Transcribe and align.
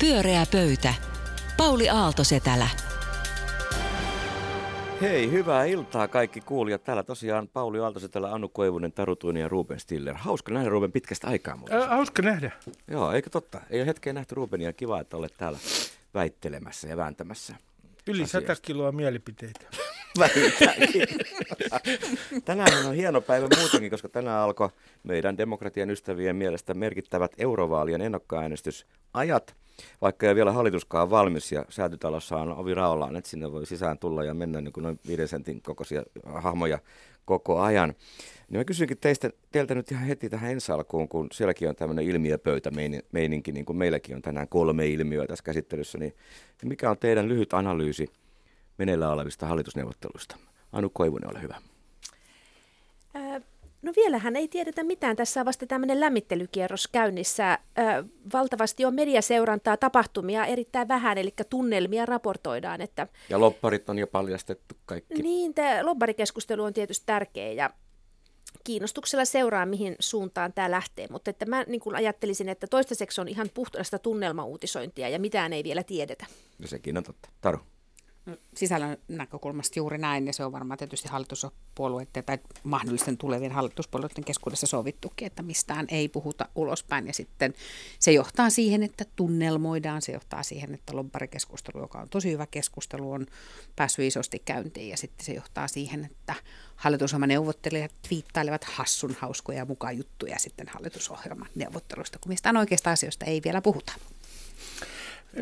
Pyöreä 0.00 0.46
pöytä. 0.52 0.94
Pauli 1.56 1.88
Aaltosetälä. 1.88 2.68
Hei, 5.00 5.30
hyvää 5.30 5.64
iltaa 5.64 6.08
kaikki 6.08 6.40
kuulijat. 6.40 6.84
Täällä 6.84 7.02
tosiaan 7.02 7.48
Pauli 7.48 7.78
Aaltosetälä, 7.80 8.32
Annu 8.32 8.48
Koivunen, 8.48 8.92
Taru 8.92 9.16
Tuini 9.16 9.40
ja 9.40 9.48
Ruben 9.48 9.80
Stiller. 9.80 10.14
Hauska 10.14 10.52
nähdä 10.52 10.68
Ruben 10.68 10.92
pitkästä 10.92 11.26
aikaa 11.26 11.56
muuten. 11.56 11.78
Ää, 11.78 11.88
hauska 11.88 12.22
nähdä. 12.22 12.50
Joo, 12.88 13.12
eikö 13.12 13.30
totta? 13.30 13.60
Ei 13.70 13.80
ole 13.80 13.86
hetkeä 13.86 14.12
nähty 14.12 14.34
Rubenia. 14.34 14.72
Kiva, 14.72 15.00
että 15.00 15.16
olet 15.16 15.34
täällä 15.38 15.58
väittelemässä 16.14 16.88
ja 16.88 16.96
vääntämässä. 16.96 17.54
Yli. 18.06 18.26
100 18.26 18.56
kiloa 18.62 18.92
mielipiteitä. 18.92 19.66
Vähintäänkin. 20.18 21.08
Tänään 22.44 22.86
on 22.86 22.94
hieno 22.94 23.20
päivä 23.20 23.48
muutenkin, 23.58 23.90
koska 23.90 24.08
tänään 24.08 24.40
alkoi 24.40 24.68
meidän 25.02 25.38
demokratian 25.38 25.90
ystävien 25.90 26.36
mielestä 26.36 26.74
merkittävät 26.74 27.32
eurovaalien 27.38 28.00
ennakkoäänestysajat. 28.00 29.56
Vaikka 30.00 30.28
ei 30.28 30.34
vielä 30.34 30.52
hallituskaan 30.52 31.10
valmis 31.10 31.52
ja 31.52 31.64
säätytalossa 31.68 32.36
on 32.36 32.56
ovi 32.56 32.74
raollaan, 32.74 33.16
että 33.16 33.30
sinne 33.30 33.52
voi 33.52 33.66
sisään 33.66 33.98
tulla 33.98 34.24
ja 34.24 34.34
mennä 34.34 34.60
niin 34.60 34.72
kuin 34.72 34.82
noin 34.82 35.00
viiden 35.06 35.28
sentin 35.28 35.62
kokoisia 35.62 36.02
hahmoja 36.24 36.78
koko 37.24 37.60
ajan. 37.60 37.94
Niin 38.50 38.60
mä 38.60 38.64
kysynkin 38.64 38.98
teistä, 38.98 39.30
teiltä 39.52 39.74
nyt 39.74 39.90
ihan 39.90 40.06
heti 40.06 40.28
tähän 40.28 40.50
ensi 40.50 40.72
alkuun, 40.72 41.08
kun 41.08 41.26
sielläkin 41.32 41.68
on 41.68 41.76
tämmöinen 41.76 42.04
ilmiöpöytämeininki, 42.04 43.52
niin 43.52 43.64
kuin 43.66 43.76
meilläkin 43.76 44.16
on 44.16 44.22
tänään 44.22 44.48
kolme 44.48 44.86
ilmiöä 44.86 45.26
tässä 45.26 45.44
käsittelyssä, 45.44 45.98
niin 45.98 46.14
niin 46.62 46.68
mikä 46.68 46.90
on 46.90 46.98
teidän 46.98 47.28
lyhyt 47.28 47.54
analyysi 47.54 48.06
meneillään 48.78 49.12
olevista 49.12 49.46
hallitusneuvotteluista? 49.46 50.36
Anu 50.72 50.90
Koivunen, 50.90 51.30
ole 51.30 51.42
hyvä. 51.42 51.56
No 53.82 53.92
vielähän 53.96 54.36
ei 54.36 54.48
tiedetä 54.48 54.82
mitään. 54.82 55.16
Tässä 55.16 55.40
on 55.40 55.46
vasta 55.46 55.66
tämmöinen 55.66 56.00
lämmittelykierros 56.00 56.88
käynnissä. 56.88 57.58
Ää, 57.76 58.04
Valtavasti 58.32 58.84
on 58.84 58.94
mediaseurantaa, 58.94 59.76
tapahtumia 59.76 60.46
erittäin 60.46 60.88
vähän, 60.88 61.18
eli 61.18 61.34
tunnelmia 61.50 62.06
raportoidaan. 62.06 62.80
Että, 62.80 63.06
Ja 63.28 63.40
lopparit 63.40 63.90
on 63.90 63.98
jo 63.98 64.06
paljastettu 64.06 64.74
kaikki. 64.86 65.22
niin, 65.22 65.54
tämä 65.54 65.84
lobbarikeskustelu 65.86 66.62
on 66.62 66.72
tietysti 66.72 67.06
tärkeä 67.06 67.52
ja 67.52 67.70
kiinnostuksella 68.64 69.24
seuraa, 69.24 69.66
mihin 69.66 69.96
suuntaan 70.00 70.52
tämä 70.52 70.70
lähtee. 70.70 71.06
Mutta 71.10 71.30
että 71.30 71.46
mä 71.46 71.64
niin 71.66 71.80
kuin 71.80 71.96
ajattelisin, 71.96 72.48
että 72.48 72.66
toistaiseksi 72.66 73.20
on 73.20 73.28
ihan 73.28 73.50
puhtaasta 73.54 73.98
tunnelmauutisointia 73.98 75.08
ja 75.08 75.18
mitään 75.18 75.52
ei 75.52 75.64
vielä 75.64 75.82
tiedetä. 75.82 76.26
No 76.58 76.66
sekin 76.66 76.96
on 76.96 77.04
totta. 77.04 77.28
Taru. 77.40 77.58
Sisällön 78.54 78.96
näkökulmasta 79.08 79.78
juuri 79.78 79.98
näin, 79.98 80.26
ja 80.26 80.32
se 80.32 80.44
on 80.44 80.52
varmaan 80.52 80.78
tietysti 80.78 81.08
hallituspuolueiden 81.08 82.24
tai 82.24 82.38
mahdollisten 82.64 83.16
tulevien 83.16 83.52
hallituspuolueiden 83.52 84.24
keskuudessa 84.24 84.66
sovittukin, 84.66 85.26
että 85.26 85.42
mistään 85.42 85.86
ei 85.90 86.08
puhuta 86.08 86.48
ulospäin, 86.54 87.06
ja 87.06 87.12
sitten 87.12 87.54
se 87.98 88.12
johtaa 88.12 88.50
siihen, 88.50 88.82
että 88.82 89.04
tunnelmoidaan, 89.16 90.02
se 90.02 90.12
johtaa 90.12 90.42
siihen, 90.42 90.74
että 90.74 90.96
lobbarikeskustelu, 90.96 91.80
joka 91.82 91.98
on 91.98 92.08
tosi 92.08 92.30
hyvä 92.30 92.46
keskustelu, 92.46 93.12
on 93.12 93.26
päässyt 93.76 94.04
isosti 94.04 94.42
käyntiin, 94.44 94.88
ja 94.88 94.96
sitten 94.96 95.26
se 95.26 95.32
johtaa 95.32 95.68
siihen, 95.68 96.04
että 96.04 96.34
hallitusohjelman 96.76 97.28
neuvottelijat 97.28 97.92
twiittailevat 98.08 98.64
hassun 98.64 99.16
hauskoja 99.20 99.64
mukaan 99.64 99.98
juttuja 99.98 100.38
sitten 100.38 100.68
hallitusohjelman 100.68 101.48
neuvotteluista, 101.54 102.18
kun 102.18 102.32
mistään 102.32 102.56
oikeasta 102.56 102.90
asioista 102.90 103.24
ei 103.24 103.40
vielä 103.44 103.62
puhuta. 103.62 103.92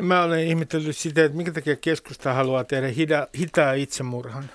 Mä 0.01 0.23
olen 0.23 0.47
ihmetellyt 0.47 0.97
sitä, 0.97 1.25
että 1.25 1.37
minkä 1.37 1.51
takia 1.51 1.75
keskusta 1.75 2.33
haluaa 2.33 2.63
tehdä 2.63 2.87
hida, 2.87 3.27
hitaa 3.37 3.73
itsemurhan. 3.73 4.49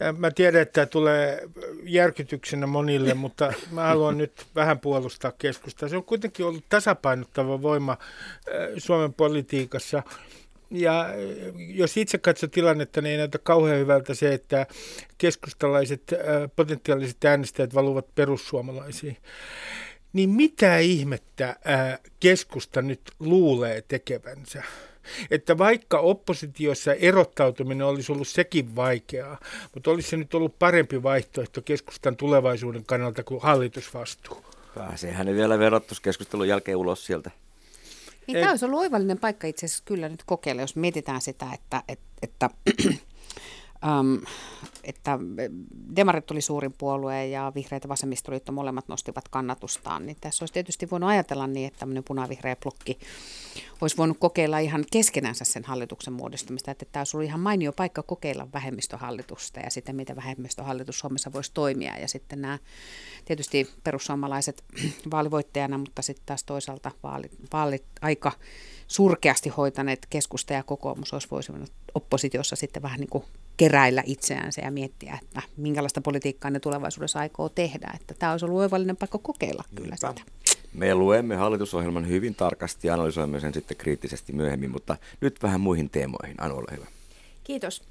Ja 0.00 0.12
mä 0.12 0.30
tiedän, 0.30 0.62
että 0.62 0.72
tämä 0.72 0.86
tulee 0.86 1.48
järkytyksenä 1.84 2.66
monille, 2.66 3.14
mutta 3.14 3.52
mä 3.70 3.82
haluan 3.82 4.18
nyt 4.18 4.46
vähän 4.54 4.78
puolustaa 4.78 5.32
keskustaa. 5.38 5.88
Se 5.88 5.96
on 5.96 6.04
kuitenkin 6.04 6.46
ollut 6.46 6.64
tasapainottava 6.68 7.62
voima 7.62 7.96
Suomen 8.78 9.14
politiikassa. 9.14 10.02
Ja 10.70 11.08
jos 11.56 11.96
itse 11.96 12.18
katsoo 12.18 12.48
tilannetta, 12.48 13.00
niin 13.00 13.10
ei 13.12 13.18
näytä 13.18 13.38
kauhean 13.38 13.78
hyvältä 13.78 14.14
se, 14.14 14.34
että 14.34 14.66
keskustalaiset 15.18 16.02
potentiaaliset 16.56 17.24
äänestäjät 17.24 17.74
valuvat 17.74 18.14
perussuomalaisiin. 18.14 19.16
Niin 20.12 20.30
mitä 20.30 20.78
ihmettä 20.78 21.56
ää, 21.64 21.98
keskusta 22.20 22.82
nyt 22.82 23.00
luulee 23.18 23.82
tekevänsä? 23.88 24.62
Että 25.30 25.58
vaikka 25.58 25.98
oppositiossa 25.98 26.94
erottautuminen 26.94 27.86
olisi 27.86 28.12
ollut 28.12 28.28
sekin 28.28 28.76
vaikeaa, 28.76 29.40
mutta 29.74 29.90
olisi 29.90 30.08
se 30.10 30.16
nyt 30.16 30.34
ollut 30.34 30.58
parempi 30.58 31.02
vaihtoehto 31.02 31.62
keskustan 31.62 32.16
tulevaisuuden 32.16 32.84
kannalta 32.84 33.24
kuin 33.24 33.42
hallitusvastuu. 33.42 34.44
Pääsee 34.74 35.12
hänen 35.12 35.36
vielä 35.36 35.58
verotuskeskustelun 35.58 36.48
jälkeen 36.48 36.76
ulos 36.76 37.06
sieltä. 37.06 37.30
Niin 38.26 38.36
Ei- 38.36 38.42
tämä 38.42 38.52
olisi 38.52 38.64
ollut 38.64 38.80
oivallinen 38.80 39.18
paikka 39.18 39.46
itse 39.46 39.66
asiassa 39.66 39.84
kyllä 39.86 40.08
nyt 40.08 40.22
kokeilla, 40.26 40.62
jos 40.62 40.76
mietitään 40.76 41.20
sitä, 41.20 41.46
että, 41.54 41.82
että, 41.88 42.04
että, 42.22 42.50
ähm, 43.84 44.14
että 44.84 45.18
demarit 45.96 46.30
oli 46.30 46.40
suurin 46.40 46.74
puolue 46.78 47.26
ja 47.26 47.52
vihreät 47.54 47.82
ja 47.82 47.88
vasemmistoliitto 47.88 48.52
molemmat 48.52 48.88
nostivat 48.88 49.28
kannatustaan, 49.28 50.06
niin 50.06 50.16
tässä 50.20 50.42
olisi 50.42 50.54
tietysti 50.54 50.90
voinut 50.90 51.10
ajatella 51.10 51.46
niin, 51.46 51.66
että 51.66 51.78
tämmöinen 51.78 52.04
punavihreä 52.04 52.56
blokki 52.56 52.98
olisi 53.80 53.96
voinut 53.96 54.16
kokeilla 54.20 54.58
ihan 54.58 54.84
keskenänsä 54.92 55.44
sen 55.44 55.64
hallituksen 55.64 56.12
muodostamista, 56.12 56.70
että 56.70 56.84
tämä 56.92 57.00
olisi 57.00 57.16
ollut 57.16 57.28
ihan 57.28 57.40
mainio 57.40 57.72
paikka 57.72 58.02
kokeilla 58.02 58.48
vähemmistöhallitusta 58.52 59.60
ja 59.60 59.70
sitä, 59.70 59.92
miten 59.92 60.16
vähemmistöhallitus 60.16 60.98
Suomessa 60.98 61.32
voisi 61.32 61.50
toimia. 61.54 61.98
Ja 61.98 62.08
sitten 62.08 62.40
nämä 62.40 62.58
tietysti 63.24 63.70
perussuomalaiset 63.84 64.64
vaalivoittajana, 65.12 65.78
mutta 65.78 66.02
sitten 66.02 66.26
taas 66.26 66.44
toisaalta 66.44 66.90
vaalit, 67.02 67.32
vaalit 67.52 67.84
aika 68.00 68.32
surkeasti 68.86 69.48
hoitaneet 69.48 70.06
keskusta 70.10 70.52
ja 70.52 70.62
kokoomus 70.62 71.12
olisi 71.12 71.28
voinut 71.30 71.72
oppositiossa 71.94 72.56
sitten 72.56 72.82
vähän 72.82 73.00
niin 73.00 73.10
kuin 73.10 73.24
keräillä 73.62 74.02
itseänsä 74.06 74.62
ja 74.64 74.70
miettiä, 74.70 75.18
että 75.22 75.42
minkälaista 75.56 76.00
politiikkaa 76.00 76.50
ne 76.50 76.60
tulevaisuudessa 76.60 77.18
aikoo 77.18 77.48
tehdä. 77.48 77.92
Että 78.00 78.14
tämä 78.18 78.32
olisi 78.32 78.44
ollut 78.44 78.60
oivallinen 78.60 78.96
paikka 78.96 79.18
kokeilla 79.18 79.64
kyllä 79.74 79.96
Niinpä. 80.02 80.08
sitä. 80.08 80.30
Me 80.74 80.94
luemme 80.94 81.36
hallitusohjelman 81.36 82.08
hyvin 82.08 82.34
tarkasti 82.34 82.88
ja 82.88 82.94
analysoimme 82.94 83.40
sen 83.40 83.54
sitten 83.54 83.76
kriittisesti 83.76 84.32
myöhemmin, 84.32 84.70
mutta 84.70 84.96
nyt 85.20 85.42
vähän 85.42 85.60
muihin 85.60 85.90
teemoihin. 85.90 86.34
Anu, 86.38 86.56
ole 86.56 86.76
hyvä. 86.76 86.86
Kiitos. 87.44 87.82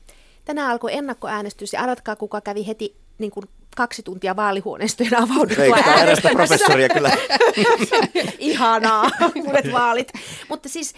Tänään 0.46 0.72
alkoi 0.72 0.94
ennakkoäänestys 0.94 1.74
ja 1.74 1.82
arvatkaa, 1.82 2.16
kuka 2.16 2.42
kävi 2.42 2.68
heti 2.68 2.96
niin 3.22 3.32
kuin 3.32 3.46
kaksi 3.76 4.04
tuntia 4.04 4.36
vaalihuoneistojen 4.36 5.18
avauduttua 5.18 6.32
professoria 6.34 6.90
kyllä. 6.90 7.12
Ihanaa, 8.40 9.09
uudet 9.36 9.72
vaalit. 9.72 10.12
Mutta 10.50 10.70
siis 10.70 10.94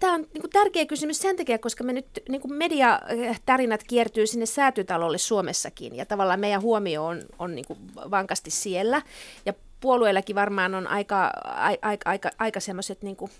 tämä 0.00 0.14
on 0.14 0.26
niinku 0.34 0.48
tärkeä 0.48 0.86
kysymys 0.86 1.18
sen 1.18 1.36
takia, 1.36 1.58
koska 1.58 1.84
me 1.84 1.92
nyt 1.92 2.06
niinku 2.28 2.48
mediatarinat 2.48 3.82
kiertyy 3.84 4.26
sinne 4.26 4.46
säätytalolle 4.46 5.18
Suomessakin 5.18 5.96
ja 5.96 6.06
tavallaan 6.06 6.40
meidän 6.40 6.62
huomio 6.62 7.06
on, 7.06 7.22
on 7.38 7.54
niinku 7.54 7.76
vankasti 8.10 8.50
siellä. 8.50 9.02
Ja 9.46 9.52
puolueillakin 9.80 10.36
varmaan 10.36 10.74
on 10.74 10.86
aika, 10.86 11.30
ai- 11.44 11.78
aika, 11.82 12.10
aika, 12.10 12.30
aika 12.38 12.60
semmoiset 12.60 13.02
niinku, 13.02 13.30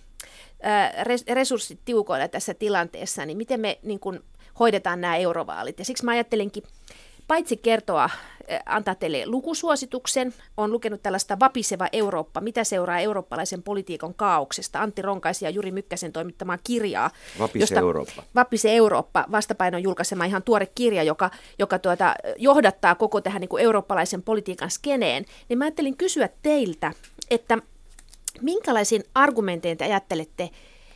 res- 1.03 1.35
resurssit 1.35 1.81
tiukoilla 1.85 2.29
tässä 2.29 2.55
tilanteessa, 2.55 3.27
niin 3.27 3.37
miten 3.37 3.61
me 3.61 3.79
niinku, 3.83 4.15
hoidetaan 4.59 5.01
nämä 5.01 5.17
eurovaalit. 5.17 5.79
Ja 5.79 5.85
siksi 5.85 6.05
mä 6.05 6.11
ajattelinkin 6.11 6.63
paitsi 7.29 7.57
kertoa, 7.57 8.11
eh, 8.49 8.61
antaa 8.67 8.95
teille 8.95 9.27
lukusuosituksen, 9.27 10.35
on 10.57 10.73
lukenut 10.73 11.03
tällaista 11.03 11.41
Vapiseva 11.41 11.89
Eurooppa, 11.93 12.41
mitä 12.41 12.65
seuraa 12.65 13.01
eurooppalaisen 13.01 13.63
politiikan 13.63 14.15
kaauksesta, 14.15 14.81
Antti 14.81 15.03
Ronkaisen 15.03 15.47
ja 15.47 15.51
Juri 15.51 15.71
Mykkäsen 15.71 16.13
toimittamaa 16.13 16.59
kirjaa. 16.65 17.11
Vapise 17.39 17.75
Eurooppa. 17.75 18.23
Vapise 18.35 18.77
Eurooppa, 18.77 19.25
vastapainon 19.31 19.83
julkaisema 19.83 20.25
ihan 20.25 20.43
tuore 20.43 20.67
kirja, 20.67 21.03
joka, 21.03 21.31
joka 21.59 21.79
tuota, 21.79 22.15
johdattaa 22.37 22.95
koko 22.95 23.21
tähän 23.21 23.41
niin 23.41 23.49
kuin 23.49 23.63
eurooppalaisen 23.65 24.23
politiikan 24.23 24.71
skeneen. 24.71 25.25
Niin 25.49 25.59
mä 25.59 25.65
ajattelin 25.65 25.97
kysyä 25.97 26.29
teiltä, 26.43 26.93
että 27.31 27.59
minkälaisiin 28.41 29.05
argumentein 29.15 29.79
te 29.79 29.85
ajattelette, 29.85 30.51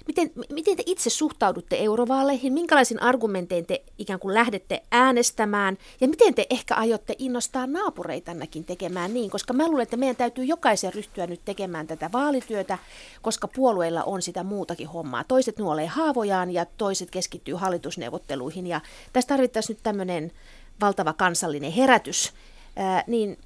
miten, 0.07 0.31
miten 0.53 0.77
te 0.77 0.83
itse 0.87 1.11
suhtaudutte 1.11 1.77
eurovaaleihin, 1.77 2.53
minkälaisin 2.53 3.03
argumentein 3.03 3.67
te 3.67 3.83
ikään 3.99 4.21
kuin 4.21 4.35
lähdette 4.35 4.83
äänestämään 4.93 5.79
ja 6.01 6.09
miten 6.09 6.35
te 6.35 6.47
ehkä 6.51 6.75
aiotte 6.75 7.15
innostaa 7.19 7.67
naapureitannakin 7.67 8.65
tekemään 8.65 9.15
niin, 9.15 9.31
koska 9.31 9.53
mä 9.53 9.69
luulen, 9.69 9.83
että 9.83 9.97
meidän 9.97 10.17
täytyy 10.17 10.45
jokaisen 10.45 10.95
ryhtyä 10.95 11.27
nyt 11.27 11.41
tekemään 11.45 11.87
tätä 11.87 12.11
vaalityötä, 12.13 12.79
koska 13.23 13.49
puolueilla 13.49 14.05
on 14.05 14.23
sitä 14.23 14.45
muutakin 14.45 14.89
hommaa. 14.89 15.25
Toiset 15.25 15.59
nuolee 15.59 15.87
haavojaan 15.87 16.51
ja 16.51 16.67
toiset 16.79 17.11
keskittyy 17.11 17.55
hallitusneuvotteluihin 17.55 18.67
ja 18.67 18.81
tässä 19.13 19.29
tarvittaisiin 19.29 19.75
nyt 19.75 19.83
tämmöinen 19.83 20.33
valtava 20.81 21.13
kansallinen 21.13 21.73
herätys, 21.73 22.33
Ää, 22.79 23.05
niin 23.07 23.39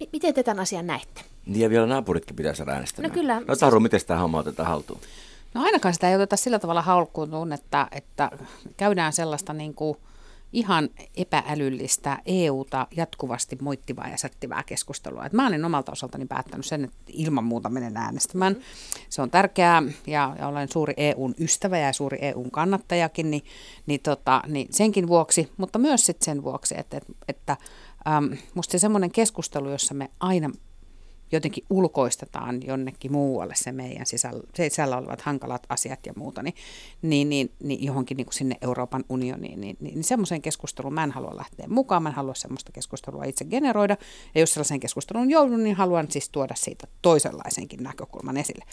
mi- 0.00 0.08
miten 0.12 0.34
te 0.34 0.42
tämän 0.42 0.62
asian 0.62 0.86
näette? 0.86 1.20
Niin 1.46 1.60
ja 1.60 1.70
vielä 1.70 1.86
naapuritkin 1.86 2.36
pitää 2.36 2.54
saada 2.54 2.72
äänestämään. 2.72 3.10
No 3.10 3.14
kyllä. 3.14 3.42
No 3.48 3.56
Taru, 3.56 3.80
miten 3.80 4.00
tämä 4.06 4.20
homma 4.20 4.38
otetaan 4.38 4.68
haltuun? 4.68 5.00
No 5.54 5.62
ainakaan 5.62 5.94
sitä 5.94 6.08
ei 6.08 6.14
oteta 6.14 6.36
sillä 6.36 6.58
tavalla 6.58 6.82
halkuun, 6.82 7.52
että, 7.52 7.88
että 7.92 8.30
käydään 8.76 9.12
sellaista 9.12 9.52
niin 9.52 9.74
kuin 9.74 9.98
ihan 10.54 10.88
epäälyllistä 11.16 12.18
EUta 12.26 12.86
jatkuvasti 12.96 13.58
moittivaa 13.60 14.08
ja 14.08 14.18
sättivää 14.18 14.62
keskustelua. 14.62 15.26
Et 15.26 15.32
mä 15.32 15.46
olen 15.46 15.64
omalta 15.64 15.92
osaltani 15.92 16.26
päättänyt 16.26 16.66
sen, 16.66 16.84
että 16.84 16.98
ilman 17.08 17.44
muuta 17.44 17.68
menen 17.68 17.96
äänestämään. 17.96 18.56
Se 19.08 19.22
on 19.22 19.30
tärkeää 19.30 19.82
ja, 20.06 20.36
ja 20.38 20.48
olen 20.48 20.68
suuri 20.68 20.94
EUn 20.96 21.34
ystävä 21.38 21.78
ja 21.78 21.92
suuri 21.92 22.18
EUn 22.20 22.50
kannattajakin, 22.50 23.30
niin, 23.30 23.42
niin, 23.86 24.00
tota, 24.00 24.42
niin 24.46 24.68
senkin 24.70 25.08
vuoksi, 25.08 25.52
mutta 25.56 25.78
myös 25.78 26.06
sit 26.06 26.22
sen 26.22 26.42
vuoksi, 26.42 26.74
että, 26.78 26.96
että, 26.96 27.12
että 27.28 27.56
ähm, 28.08 28.32
musta 28.54 28.72
se 28.72 28.78
semmoinen 28.78 29.10
keskustelu, 29.10 29.70
jossa 29.70 29.94
me 29.94 30.10
aina 30.20 30.50
jotenkin 31.36 31.64
ulkoistetaan 31.70 32.62
jonnekin 32.66 33.12
muualle 33.12 33.54
se 33.56 33.72
meidän 33.72 34.06
sisällä, 34.06 34.42
sisällä 34.54 34.96
olevat 34.96 35.20
hankalat 35.20 35.66
asiat 35.68 36.06
ja 36.06 36.12
muuta, 36.16 36.42
niin, 36.42 36.54
niin, 37.02 37.28
niin, 37.28 37.50
niin 37.62 37.84
johonkin 37.84 38.16
niin 38.16 38.26
kuin 38.26 38.34
sinne 38.34 38.56
Euroopan 38.62 39.04
unioniin, 39.08 39.60
niin, 39.60 39.76
niin, 39.80 39.94
niin 39.94 40.04
semmoiseen 40.04 40.42
keskusteluun 40.42 40.94
mä 40.94 41.04
en 41.04 41.10
halua 41.10 41.36
lähteä 41.36 41.66
mukaan, 41.68 42.02
mä 42.02 42.08
en 42.08 42.14
halua 42.14 42.34
semmoista 42.34 42.72
keskustelua 42.72 43.24
itse 43.24 43.44
generoida, 43.44 43.96
ja 44.34 44.40
jos 44.40 44.54
sellaiseen 44.54 44.80
keskusteluun 44.80 45.30
joudun, 45.30 45.64
niin 45.64 45.76
haluan 45.76 46.10
siis 46.10 46.28
tuoda 46.28 46.54
siitä 46.54 46.86
toisenlaisenkin 47.02 47.82
näkökulman 47.82 48.36
esille. 48.36 48.64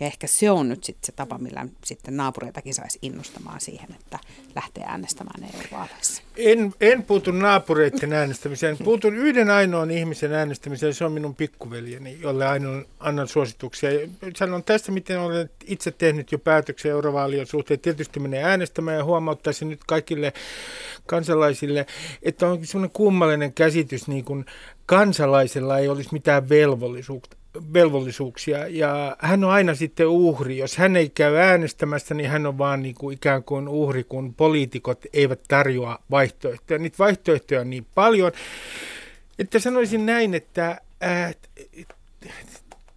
Ja 0.00 0.06
ehkä 0.06 0.26
se 0.26 0.50
on 0.50 0.68
nyt 0.68 0.84
sitten 0.84 1.06
se 1.06 1.12
tapa, 1.12 1.38
millä 1.38 1.66
sitten 1.84 2.16
naapureitakin 2.16 2.74
saisi 2.74 2.98
innostamaan 3.02 3.60
siihen, 3.60 3.88
että 4.00 4.18
lähtee 4.54 4.84
äänestämään 4.86 5.44
EU-vaaleissa. 5.44 6.22
En, 6.36 6.74
en 6.80 7.02
puutu 7.02 7.30
naapureiden 7.30 8.12
äänestämiseen. 8.12 8.76
Puutun 8.84 9.16
yhden 9.16 9.50
ainoan 9.50 9.90
ihmisen 9.90 10.32
äänestämiseen. 10.32 10.94
Se 10.94 11.04
on 11.04 11.12
minun 11.12 11.34
pikkuveljeni, 11.34 12.20
jolle 12.20 12.46
ainoan 12.46 12.84
annan 13.00 13.28
suosituksia. 13.28 13.90
Sanon 14.36 14.64
tästä, 14.64 14.92
miten 14.92 15.20
olen 15.20 15.50
itse 15.64 15.90
tehnyt 15.90 16.32
jo 16.32 16.38
päätöksen 16.38 16.90
eurovaalien 16.90 17.46
suhteen. 17.46 17.80
Tietysti 17.80 18.20
menee 18.20 18.44
äänestämään 18.44 18.96
ja 18.96 19.04
huomauttaisin 19.04 19.68
nyt 19.68 19.84
kaikille 19.86 20.32
kansalaisille, 21.06 21.86
että 22.22 22.46
on 22.46 22.66
sellainen 22.66 22.90
kummallinen 22.92 23.52
käsitys, 23.52 24.08
niin 24.08 24.24
kuin 24.24 24.44
kansalaisella 24.86 25.78
ei 25.78 25.88
olisi 25.88 26.08
mitään 26.12 26.48
velvollisuutta 26.48 27.36
velvollisuuksia 27.72 28.68
ja 28.68 29.16
hän 29.18 29.44
on 29.44 29.50
aina 29.50 29.74
sitten 29.74 30.06
uhri. 30.06 30.58
Jos 30.58 30.76
hän 30.76 30.96
ei 30.96 31.08
käy 31.08 31.36
äänestämässä, 31.36 32.14
niin 32.14 32.30
hän 32.30 32.46
on 32.46 32.58
vaan 32.58 32.82
niin 32.82 32.94
kuin 32.94 33.14
ikään 33.14 33.44
kuin 33.44 33.68
uhri, 33.68 34.04
kun 34.04 34.34
poliitikot 34.34 35.06
eivät 35.12 35.40
tarjoa 35.48 35.98
vaihtoehtoja. 36.10 36.78
Niitä 36.78 36.98
vaihtoehtoja 36.98 37.60
on 37.60 37.70
niin 37.70 37.86
paljon, 37.94 38.32
että 39.38 39.58
sanoisin 39.58 40.06
näin, 40.06 40.34
että 40.34 40.80
äh, 41.04 41.34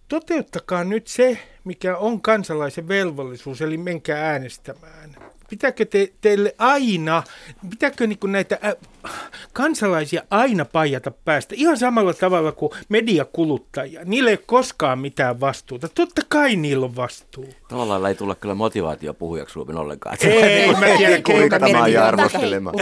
toteuttakaa 0.08 0.84
nyt 0.84 1.06
se, 1.06 1.38
mikä 1.64 1.96
on 1.96 2.20
kansalaisen 2.20 2.88
velvollisuus, 2.88 3.62
eli 3.62 3.76
menkää 3.76 4.30
äänestämään 4.30 5.27
pitääkö 5.50 5.84
te, 5.84 6.12
teille 6.20 6.54
aina, 6.58 7.22
pitääkö 7.70 8.06
niin 8.06 8.18
kuin 8.18 8.32
näitä 8.32 8.58
äh, 8.64 8.74
kansalaisia 9.52 10.22
aina 10.30 10.64
paijata 10.64 11.10
päästä 11.10 11.54
ihan 11.58 11.76
samalla 11.78 12.14
tavalla 12.14 12.52
kuin 12.52 12.72
mediakuluttajia? 12.88 14.00
Niillä 14.04 14.30
ei 14.30 14.36
ole 14.36 14.44
koskaan 14.46 14.98
mitään 14.98 15.40
vastuuta. 15.40 15.88
Totta 15.88 16.22
kai 16.28 16.56
niillä 16.56 16.86
on 16.86 16.96
vastuu. 16.96 17.48
Tavallaan 17.68 18.06
ei 18.06 18.14
tulla 18.14 18.34
kyllä 18.34 18.54
motivaatio 18.54 19.14
puhujaksi 19.14 19.52
Suomen 19.52 19.76
ollenkaan. 19.76 20.16
Ei, 20.20 20.72
mä 20.72 20.86
tiedän 20.96 21.22
kuinka 21.22 21.58
tämä 21.58 21.88
ja 21.88 22.06
arvostelemaan. 22.06 22.76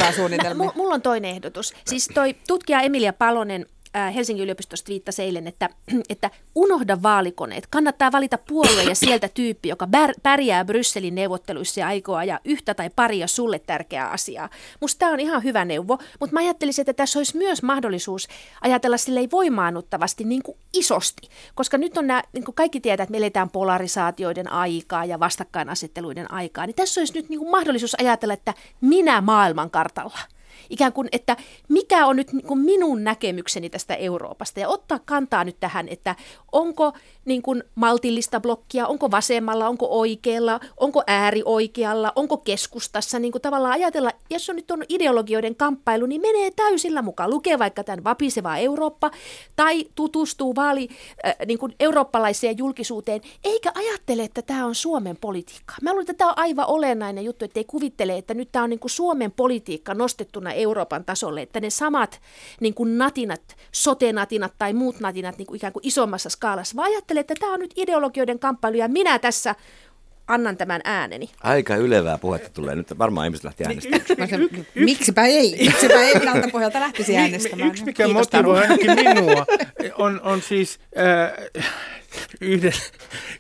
Mulla 0.74 0.94
on 0.94 1.02
toinen 1.02 1.30
ehdotus. 1.30 1.74
Siis 1.84 2.10
toi 2.14 2.36
tutkija 2.48 2.80
Emilia 2.80 3.12
Palonen 3.12 3.66
Helsingin 4.14 4.44
yliopistosta 4.44 4.88
viittasi 4.88 5.22
eilen, 5.22 5.46
että, 5.46 5.70
että 6.08 6.30
unohda 6.54 7.02
vaalikoneet. 7.02 7.66
Kannattaa 7.66 8.12
valita 8.12 8.38
puolue 8.38 8.82
ja 8.82 8.94
sieltä 8.94 9.28
tyyppi, 9.28 9.68
joka 9.68 9.88
pärjää 10.22 10.64
Brysselin 10.64 11.14
neuvotteluissa 11.14 11.80
ja 11.80 11.86
aikoo 11.86 12.16
ajaa 12.16 12.38
yhtä 12.44 12.74
tai 12.74 12.90
paria 12.96 13.26
sulle 13.26 13.58
tärkeää 13.58 14.10
asiaa. 14.10 14.48
Musta 14.80 14.98
tämä 14.98 15.12
on 15.12 15.20
ihan 15.20 15.44
hyvä 15.44 15.64
neuvo, 15.64 15.98
mutta 16.20 16.34
mä 16.34 16.40
ajattelisin, 16.40 16.82
että 16.82 16.92
tässä 16.92 17.18
olisi 17.18 17.36
myös 17.36 17.62
mahdollisuus 17.62 18.28
ajatella 18.60 18.96
silleen 18.96 19.30
voimaannuttavasti 19.30 20.24
niin 20.24 20.42
kuin 20.42 20.58
isosti. 20.72 21.28
Koska 21.54 21.78
nyt 21.78 21.98
on 21.98 22.06
nämä, 22.06 22.22
niin 22.32 22.44
kuin 22.44 22.54
kaikki 22.54 22.80
tietää, 22.80 23.04
että 23.04 23.10
me 23.10 23.18
eletään 23.18 23.50
polarisaatioiden 23.50 24.52
aikaa 24.52 25.04
ja 25.04 25.20
vastakkainasetteluiden 25.20 26.32
aikaa, 26.32 26.66
niin 26.66 26.76
tässä 26.76 27.00
olisi 27.00 27.14
nyt 27.14 27.28
niin 27.28 27.38
kuin 27.38 27.50
mahdollisuus 27.50 27.96
ajatella, 28.00 28.34
että 28.34 28.54
minä 28.80 29.20
maailmankartalla– 29.20 30.18
ikään 30.70 30.92
kuin, 30.92 31.08
että 31.12 31.36
mikä 31.68 32.06
on 32.06 32.16
nyt 32.16 32.32
niin 32.32 32.46
kuin 32.46 32.60
minun 32.60 33.04
näkemykseni 33.04 33.70
tästä 33.70 33.94
Euroopasta? 33.94 34.60
Ja 34.60 34.68
ottaa 34.68 34.98
kantaa 34.98 35.44
nyt 35.44 35.60
tähän, 35.60 35.88
että 35.88 36.16
onko 36.52 36.92
niin 37.24 37.42
kuin 37.42 37.62
maltillista 37.74 38.40
blokkia, 38.40 38.86
onko 38.86 39.10
vasemmalla, 39.10 39.68
onko 39.68 39.86
oikealla, 39.90 40.60
onko 40.76 41.02
äärioikealla, 41.06 42.12
onko 42.16 42.36
keskustassa, 42.36 43.18
niin 43.18 43.32
kuin 43.32 43.42
tavallaan 43.42 43.74
ajatella, 43.74 44.10
jos 44.30 44.50
on 44.50 44.56
nyt 44.56 44.70
on 44.70 44.84
ideologioiden 44.88 45.56
kamppailu, 45.56 46.06
niin 46.06 46.20
menee 46.20 46.50
täysillä 46.50 47.02
mukaan, 47.02 47.30
lukee 47.30 47.58
vaikka 47.58 47.84
tämän 47.84 48.04
vapiseva 48.04 48.56
Eurooppa 48.56 49.10
tai 49.56 49.86
tutustuu 49.94 50.54
vaali 50.54 50.88
äh, 51.26 51.34
niin 51.46 51.58
kuin 51.58 51.74
eurooppalaiseen 51.80 52.58
julkisuuteen, 52.58 53.20
eikä 53.44 53.72
ajattele, 53.74 54.22
että 54.22 54.42
tämä 54.42 54.66
on 54.66 54.74
Suomen 54.74 55.16
politiikka. 55.16 55.74
Mä 55.82 55.90
luulen, 55.90 56.02
että 56.02 56.14
tämä 56.14 56.30
on 56.30 56.38
aivan 56.38 56.66
olennainen 56.66 57.24
juttu, 57.24 57.44
että 57.44 57.60
ei 57.60 57.64
kuvittele, 57.64 58.18
että 58.18 58.34
nyt 58.34 58.52
tämä 58.52 58.62
on 58.62 58.70
niin 58.70 58.80
kuin 58.80 58.90
Suomen 58.90 59.32
politiikka 59.32 59.94
nostettuna 59.94 60.52
Euroopan 60.56 61.04
tasolle, 61.04 61.42
että 61.42 61.60
ne 61.60 61.70
samat 61.70 62.20
niin 62.60 62.74
kuin 62.74 62.98
natinat, 62.98 63.56
sotenatinat 63.72 64.52
tai 64.58 64.72
muut 64.72 65.00
natinat 65.00 65.38
niin 65.38 65.46
kuin 65.46 65.56
ikään 65.56 65.72
kuin 65.72 65.86
isommassa 65.86 66.30
skaalassa, 66.30 66.76
vaan 66.76 66.90
ajattele, 66.90 67.20
että 67.20 67.34
tämä 67.40 67.54
on 67.54 67.60
nyt 67.60 67.74
ideologioiden 67.76 68.38
kamppailu 68.38 68.76
ja 68.76 68.88
minä 68.88 69.18
tässä 69.18 69.54
annan 70.28 70.56
tämän 70.56 70.80
ääneni. 70.84 71.30
Aika 71.42 71.76
ylevää 71.76 72.18
puhetta 72.18 72.50
tulee. 72.50 72.74
Nyt 72.74 72.98
varmaan 72.98 73.26
ihmiset 73.26 73.44
lähti 73.44 73.64
äänestämään. 73.64 74.02
Miksipä 74.74 75.24
ei? 75.24 75.56
Miksipä 75.66 75.94
ei 75.94 76.20
tältä 76.20 76.48
pohjalta 76.52 76.80
lähtisi 76.80 77.16
äänestämään? 77.16 77.68
Yksi, 77.68 77.84
mikä 77.84 78.08
motivoi 78.08 78.58
ainakin 78.58 78.90
minua, 78.94 79.46
on, 79.98 80.20
on 80.24 80.42
siis 80.42 80.78
äh, 80.98 81.64
yhden, 82.40 82.72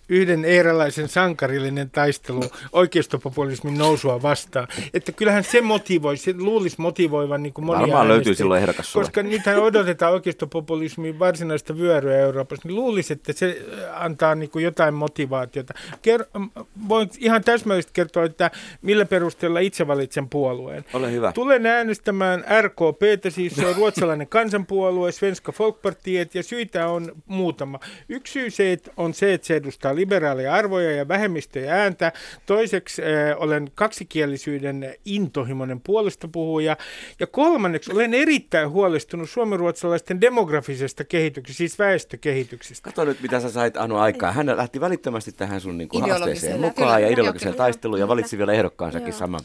yhden 0.08 0.44
eräläisen 0.44 1.08
sankarillinen 1.08 1.90
taistelu 1.90 2.42
oikeistopopulismin 2.72 3.78
nousua 3.78 4.22
vastaan. 4.22 4.68
Että 4.94 5.12
kyllähän 5.12 5.44
se 5.44 5.60
motivoi, 5.60 6.16
se 6.16 6.34
luulisi 6.38 6.76
motivoivan 6.78 7.42
niin 7.42 7.52
kuin 7.52 7.64
monia 7.64 7.80
Varmaan 7.80 8.08
löytyy 8.08 8.34
silloin 8.34 8.62
ehdokas 8.62 8.92
sulle. 8.92 9.04
Koska 9.04 9.22
niitä 9.22 9.56
odotetaan 9.62 10.12
oikeistopopulismin 10.12 11.18
varsinaista 11.18 11.76
vyöryä 11.76 12.16
Euroopassa, 12.16 12.68
niin 12.68 12.76
luulisi, 12.76 13.12
että 13.12 13.32
se 13.32 13.62
antaa 13.92 14.34
niin 14.34 14.50
kuin 14.50 14.64
jotain 14.64 14.94
motivaatiota. 14.94 15.74
Ker- 15.94 16.40
voin 16.88 17.10
ihan 17.18 17.44
täsmällisesti 17.44 17.92
kertoa, 17.92 18.24
että 18.24 18.50
millä 18.82 19.04
perusteella 19.04 19.60
itse 19.60 19.86
valitsen 19.86 20.28
puolueen. 20.28 20.84
Ole 20.92 21.12
hyvä. 21.12 21.32
Tulen 21.32 21.66
äänestämään 21.66 22.44
RKP, 22.62 23.24
siis 23.28 23.54
se 23.56 23.66
on 23.66 23.76
ruotsalainen 23.76 24.26
kansanpuolue, 24.28 25.12
Svenska 25.12 25.52
Folkpartiet, 25.52 26.34
ja 26.34 26.42
syitä 26.42 26.88
on 26.88 27.12
muutama. 27.26 27.80
Yksi 28.08 28.32
syy 28.32 28.50
se, 28.50 28.65
että 28.72 28.90
on 28.96 29.14
se, 29.14 29.34
että 29.34 29.46
se 29.46 29.56
edustaa 29.56 29.94
liberaaleja 29.94 30.54
arvoja 30.54 30.90
ja 30.90 31.08
vähemmistöjä 31.08 31.74
ääntä. 31.74 32.12
Toiseksi 32.46 33.02
äh, 33.02 33.08
olen 33.36 33.70
kaksikielisyyden 33.74 34.94
intohimoinen 35.04 35.80
puolesta 35.80 36.28
puhuja. 36.28 36.76
Ja 37.20 37.26
kolmanneksi 37.26 37.92
olen 37.92 38.14
erittäin 38.14 38.70
huolestunut 38.70 39.30
suomenruotsalaisten 39.30 40.20
demografisesta 40.20 41.04
kehityksestä, 41.04 41.58
siis 41.58 41.78
väestökehityksestä. 41.78 42.90
Kato 42.90 43.04
nyt, 43.04 43.20
mitä 43.20 43.40
sä 43.40 43.50
sait 43.50 43.76
Anu 43.76 43.96
aikaa. 43.96 44.32
Hän 44.32 44.56
lähti 44.56 44.80
välittömästi 44.80 45.32
tähän 45.32 45.60
sun 45.60 45.78
niin 45.78 45.88
kuin 45.88 46.10
haasteeseen 46.10 46.60
mukaan 46.60 46.74
kyllä, 46.74 46.98
ja 46.98 47.08
ideologiseen 47.08 47.52
kyllä, 47.52 47.64
taisteluun 47.64 48.00
ja 48.00 48.08
valitsi 48.08 48.38
vielä 48.38 48.52
ehdokkaansakin 48.52 49.12
saman 49.12 49.40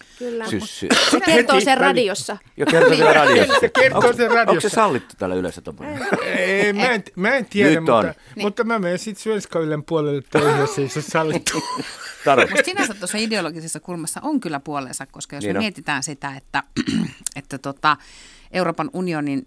syssy. 0.49 0.87
Se 1.11 1.19
kertoo 1.19 1.59
sen 1.59 1.77
radiossa. 1.77 2.37
Jo 2.57 2.65
kertoo 2.65 2.97
vielä 2.97 3.13
radiossa. 3.13 3.59
Se 3.59 3.69
kertoo 3.69 4.13
sen 4.13 4.31
radiossa. 4.31 4.51
Onko 4.51 4.61
se 4.61 4.69
sallittu 4.69 5.15
täällä 5.17 5.35
yleensä 5.35 5.61
Ei, 6.25 6.73
mä 6.73 6.91
en, 6.91 7.03
mä 7.15 7.35
en 7.35 7.45
tiedä, 7.45 7.81
mutta, 7.81 8.01
niin. 8.03 8.45
mutta 8.45 8.63
mä 8.63 8.79
menen 8.79 8.99
sitten 9.15 9.23
Svenska 9.33 9.59
Ylen 9.59 9.83
puolelle 9.83 10.21
töihin, 10.31 10.59
jos 10.59 10.79
ei 10.79 10.89
se 10.89 11.01
sallittu. 11.01 11.63
Mutta 12.49 12.63
sinänsä 12.65 12.93
tuossa 12.93 13.17
ideologisessa 13.17 13.79
kulmassa 13.79 14.19
on 14.23 14.39
kyllä 14.39 14.59
puolensa, 14.59 15.05
koska 15.05 15.35
jos 15.35 15.43
niin 15.43 15.55
me 15.55 15.57
on. 15.57 15.63
mietitään 15.63 16.03
sitä, 16.03 16.35
että, 16.37 16.63
että 17.35 17.57
tota, 17.57 17.97
Euroopan 18.53 18.89
unionin, 18.93 19.43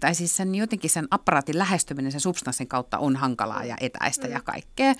tai 0.00 0.14
siis 0.14 0.36
sen 0.36 0.54
jotenkin 0.54 0.90
sen 0.90 1.08
apparaatin 1.10 1.58
lähestyminen 1.58 2.12
sen 2.12 2.20
substanssin 2.20 2.68
kautta 2.68 2.98
on 2.98 3.16
hankalaa 3.16 3.64
ja 3.64 3.76
etäistä 3.80 4.26
mm. 4.26 4.32
ja 4.32 4.40
kaikkea. 4.40 4.94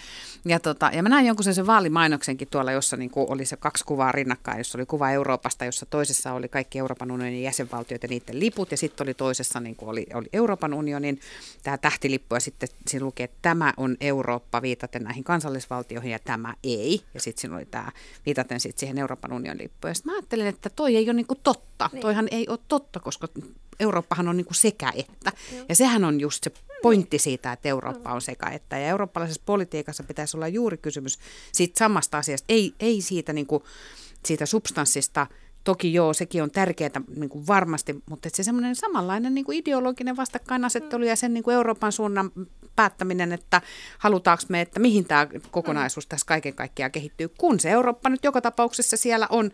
Ja, 0.45 0.61
tota, 0.61 0.91
ja 0.95 1.03
mä 1.03 1.09
näin 1.09 1.27
jonkun 1.27 1.45
sen 1.45 1.67
vaalimainoksenkin 1.67 2.49
tuolla, 2.51 2.73
jossa 2.73 2.97
niin 2.97 3.11
kuin 3.11 3.27
oli 3.31 3.45
se 3.45 3.57
kaksi 3.57 3.85
kuvaa 3.85 4.13
rinnakkain, 4.13 4.59
jossa 4.59 4.79
oli 4.79 4.87
kuva 4.87 5.11
Euroopasta, 5.11 5.65
jossa 5.65 5.87
toisessa 5.87 6.33
oli 6.33 6.49
kaikki 6.49 6.79
Euroopan 6.79 7.11
unionin 7.11 7.43
jäsenvaltiot 7.43 8.03
ja 8.03 8.09
niiden 8.09 8.41
liput, 8.41 8.71
ja 8.71 8.77
sitten 8.77 9.05
oli 9.05 9.15
toisessa 9.15 9.61
niin 9.61 9.77
kuin 9.77 9.89
oli, 9.89 10.07
oli 10.15 10.29
Euroopan 10.33 10.75
unionin 10.75 11.21
tämä 11.63 11.79
tähtilippu, 11.79 12.35
ja 12.35 12.41
sitten 12.41 12.69
siinä 12.87 13.05
lukee, 13.05 13.25
että 13.25 13.39
tämä 13.43 13.73
on 13.77 13.97
Eurooppa 14.01 14.63
viitaten 14.63 15.03
näihin 15.05 15.25
kansallisvaltioihin, 15.25 16.13
ja 16.13 16.19
tämä 16.19 16.55
ei. 16.65 17.03
Ja 17.15 17.21
sitten 17.21 17.41
siinä 17.41 17.57
oli 17.57 17.67
tämä 17.67 17.93
viitaten 18.27 18.61
sitten 18.61 18.81
siihen 18.81 18.99
Euroopan 18.99 19.33
unionin 19.33 19.63
lippuun. 19.63 19.91
Ja 19.91 19.95
sitten 19.95 20.13
mä 20.13 20.17
ajattelin, 20.17 20.47
että 20.47 20.71
toi 20.71 20.97
ei 20.97 21.05
ole 21.05 21.13
niin 21.13 21.27
kuin 21.27 21.41
totta. 21.43 21.91
Niin. 21.93 22.01
Toihan 22.01 22.29
ei 22.31 22.49
ole 22.49 22.59
totta, 22.69 23.01
koska 23.01 23.29
Eurooppahan 23.81 24.29
on 24.29 24.37
niin 24.37 24.45
kuin 24.45 24.55
sekä 24.55 24.93
että. 24.95 25.33
Ja 25.69 25.77
sehän 25.77 26.05
on 26.05 26.21
just 26.21 26.45
se 26.45 26.53
pointti 26.83 27.19
siitä, 27.19 27.53
että 27.53 27.69
Eurooppa 27.69 28.13
on 28.13 28.23
sekä 28.23 28.47
että. 28.47 28.79
Ja 28.79 28.87
eurooppalaisessa 28.87 29.43
politiikassa 29.47 30.03
pitäisi 30.03 30.37
olla 30.37 30.49
juuri 30.49 30.77
kysymys 30.77 31.19
siitä 31.53 31.79
samasta 31.79 32.19
asiasta, 32.19 32.47
ei, 32.49 32.75
ei 32.81 33.01
siitä, 33.01 33.33
niin 33.33 33.47
kuin, 33.47 33.63
siitä 34.25 34.47
substanssista, 34.47 35.27
toki 35.65 35.95
joo, 35.95 36.13
sekin 36.13 36.43
on 36.43 36.51
tärkeää 36.51 37.01
niin 37.17 37.31
kuin 37.31 37.47
varmasti, 37.47 38.03
mutta 38.11 38.29
se 38.35 38.43
semmoinen 38.43 38.77
samanlainen 38.77 39.35
niin 39.35 39.45
kuin 39.45 39.59
ideologinen 39.59 40.17
vastakkainasettelu 40.17 41.05
ja 41.05 41.17
sen 41.17 41.35
niin 41.35 41.45
kuin 41.45 41.55
Euroopan 41.55 41.93
suunnan 41.93 42.31
päättäminen, 42.77 43.33
että 43.33 43.63
halutaanko 43.99 44.43
me, 44.49 44.61
että 44.61 44.81
mihin 44.81 45.05
tämä 45.05 45.27
kokonaisuus 45.51 46.07
tässä 46.07 46.27
kaiken 46.27 46.55
kaikkiaan 46.55 46.93
kehittyy, 46.93 47.29
kun 47.29 47.61
se 47.61 47.71
Eurooppa 47.71 48.09
nyt 48.09 48.25
joka 48.25 48.41
tapauksessa 48.41 48.97
siellä 48.97 49.27
on 49.31 49.51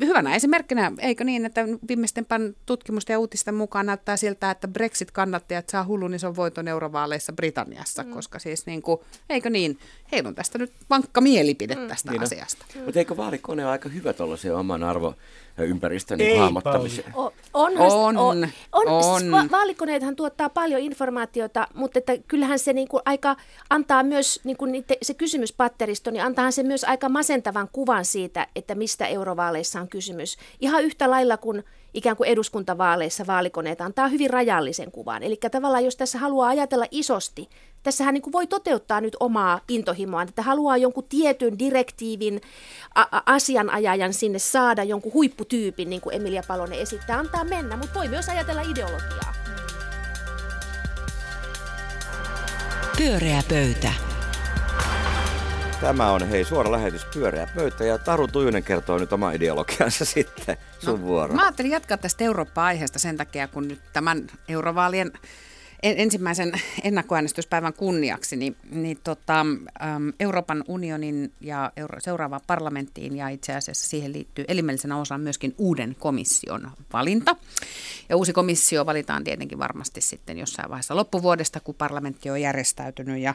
hyvänä 0.00 0.34
esimerkkinä, 0.34 0.92
eikö 0.98 1.24
niin, 1.24 1.44
että 1.46 1.66
viimeisten 1.88 2.26
tutkimusten 2.66 3.14
ja 3.14 3.18
uutisten 3.18 3.54
mukaan 3.54 3.86
näyttää 3.86 4.16
siltä, 4.16 4.50
että 4.50 4.68
Brexit-kannattajat 4.68 5.68
saa 5.68 5.84
hullun 5.84 6.14
ison 6.14 6.36
voiton 6.36 6.68
eurovaaleissa 6.68 7.32
Britanniassa, 7.32 8.02
mm. 8.02 8.10
koska 8.10 8.38
siis 8.38 8.66
niin 8.66 8.82
kuin, 8.82 9.00
eikö 9.30 9.50
niin, 9.50 9.78
heillä 10.12 10.28
on 10.28 10.34
tästä 10.34 10.58
nyt 10.58 10.72
vankka 10.90 11.20
mielipide 11.20 11.74
mm. 11.74 11.88
tästä 11.88 12.10
niin 12.10 12.22
asiasta. 12.22 12.64
Mm. 12.74 12.84
Mutta 12.84 12.98
eikö 12.98 13.16
vaalikone 13.16 13.64
ole 13.64 13.72
aika 13.72 13.88
hyvä 13.88 14.12
tuollaisen 14.12 14.56
oman 14.56 14.82
arvo 14.82 15.14
ympäristön 15.62 16.18
niin 16.18 16.40
hahmottamiseen? 16.40 17.12
On, 17.14 17.32
on, 17.54 17.78
on, 17.78 18.16
on, 18.16 18.48
on. 18.72 18.88
on. 18.88 19.30
Va- 19.30 19.50
vaalikoneethan 19.50 20.16
tuottaa 20.16 20.48
paljon 20.48 20.80
informaatiota, 20.80 21.68
mutta 21.74 21.98
että 21.98 22.12
kyllähän 22.28 22.58
se 22.58 22.72
niin 22.72 22.88
kuin 22.88 23.02
aika 23.06 23.36
antaa 23.70 24.02
myös, 24.02 24.40
niin 24.44 24.56
kuin 24.56 24.72
niite, 24.72 24.98
se 25.02 25.14
kysymyspatteristo, 25.14 26.10
niin 26.10 26.24
antaa 26.24 26.50
se 26.50 26.62
myös 26.62 26.84
aika 26.84 27.08
masentavan 27.08 27.68
kuvan 27.72 28.04
siitä, 28.04 28.46
että 28.56 28.74
mistä 28.74 29.06
eurovaaleissa 29.06 29.80
on 29.80 29.88
kysymys. 29.88 30.36
Ihan 30.60 30.84
yhtä 30.84 31.10
lailla 31.10 31.36
kuin 31.36 31.64
ikään 31.94 32.16
kuin 32.16 32.28
eduskuntavaaleissa 32.28 33.26
vaalikoneet 33.26 33.80
antaa 33.80 34.08
hyvin 34.08 34.30
rajallisen 34.30 34.92
kuvan. 34.92 35.22
Eli 35.22 35.38
tavallaan 35.50 35.84
jos 35.84 35.96
tässä 35.96 36.18
haluaa 36.18 36.48
ajatella 36.48 36.86
isosti, 36.90 37.48
tässähän 37.82 38.14
niin 38.14 38.22
kuin 38.22 38.32
voi 38.32 38.46
toteuttaa 38.46 39.00
nyt 39.00 39.16
omaa 39.20 39.60
intohimoaan, 39.68 40.28
että 40.28 40.42
haluaa 40.42 40.76
jonkun 40.76 41.04
tietyn 41.08 41.58
direktiivin 41.58 42.40
a- 42.94 43.22
asianajajan 43.26 44.12
sinne 44.12 44.38
saada, 44.38 44.82
jonkun 44.84 45.12
huipputyypin, 45.12 45.90
niin 45.90 46.00
kuin 46.00 46.16
Emilia 46.16 46.42
Palonen 46.48 46.78
esittää, 46.78 47.18
antaa 47.18 47.44
mennä, 47.44 47.76
mutta 47.76 47.98
voi 47.98 48.08
myös 48.08 48.28
ajatella 48.28 48.62
ideologiaa. 48.62 49.34
Pyöreä 52.98 53.42
pöytä. 53.48 54.13
Tämä 55.80 56.10
on 56.10 56.28
hei 56.28 56.44
suora 56.44 56.72
lähetys 56.72 57.04
pyöreä 57.04 57.48
pöytä 57.54 57.84
ja 57.84 57.98
Taru 57.98 58.28
Tujunen 58.28 58.62
kertoo 58.62 58.98
nyt 58.98 59.12
oma 59.12 59.32
ideologiansa 59.32 60.04
sitten 60.14 60.56
sun 60.78 61.00
no, 61.00 61.06
vuoro. 61.06 61.34
Mä 61.34 61.42
ajattelin 61.42 61.70
jatkaa 61.70 61.96
tästä 61.96 62.24
Eurooppa-aiheesta 62.24 62.98
sen 62.98 63.16
takia, 63.16 63.48
kun 63.48 63.68
nyt 63.68 63.80
tämän 63.92 64.26
eurovaalien 64.48 65.12
ensimmäisen 65.84 66.52
ennakkoäänestyspäivän 66.82 67.72
kunniaksi, 67.72 68.36
niin, 68.36 68.56
niin 68.70 68.98
tota, 69.04 69.46
Euroopan 70.20 70.64
unionin 70.68 71.32
ja 71.40 71.72
euro, 71.76 72.00
seuraavaan 72.00 72.40
parlamenttiin 72.46 73.16
ja 73.16 73.28
itse 73.28 73.54
asiassa 73.54 73.88
siihen 73.88 74.12
liittyy 74.12 74.44
elimellisenä 74.48 75.00
osaan 75.00 75.20
myöskin 75.20 75.54
uuden 75.58 75.96
komission 75.98 76.70
valinta. 76.92 77.36
Ja 78.08 78.16
uusi 78.16 78.32
komissio 78.32 78.86
valitaan 78.86 79.24
tietenkin 79.24 79.58
varmasti 79.58 80.00
sitten 80.00 80.38
jossain 80.38 80.70
vaiheessa 80.70 80.96
loppuvuodesta, 80.96 81.60
kun 81.60 81.74
parlamentti 81.74 82.30
on 82.30 82.40
järjestäytynyt 82.40 83.20
ja, 83.20 83.34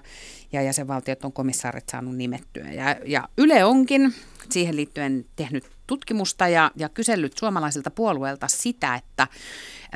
ja 0.51 0.61
jäsenvaltiot 0.61 1.23
on 1.25 1.33
komissaarit 1.33 1.89
saanut 1.89 2.15
nimettyä. 2.15 2.71
Ja, 2.71 2.95
ja 3.05 3.29
Yle 3.37 3.65
onkin 3.65 4.13
siihen 4.49 4.75
liittyen 4.75 5.25
tehnyt 5.35 5.78
tutkimusta 5.89 6.47
ja, 6.47 6.71
ja 6.75 6.89
kysellyt 6.89 7.37
suomalaisilta 7.37 7.91
puolueilta 7.91 8.47
sitä, 8.47 8.95
että 8.95 9.27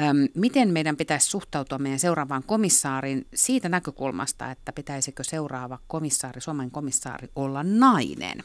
äm, 0.02 0.28
miten 0.36 0.70
meidän 0.70 0.98
pitäisi 0.98 1.28
suhtautua 1.28 1.78
meidän 1.78 2.00
seuraavaan 2.00 2.44
komissaariin 2.44 3.28
siitä 3.36 3.70
näkökulmasta, 3.70 4.52
että 4.52 4.74
pitäisikö 4.74 5.24
seuraava 5.24 5.80
komissaari, 5.88 6.42
Suomen 6.42 6.72
komissaari 6.72 7.28
olla 7.36 7.64
nainen. 7.64 8.44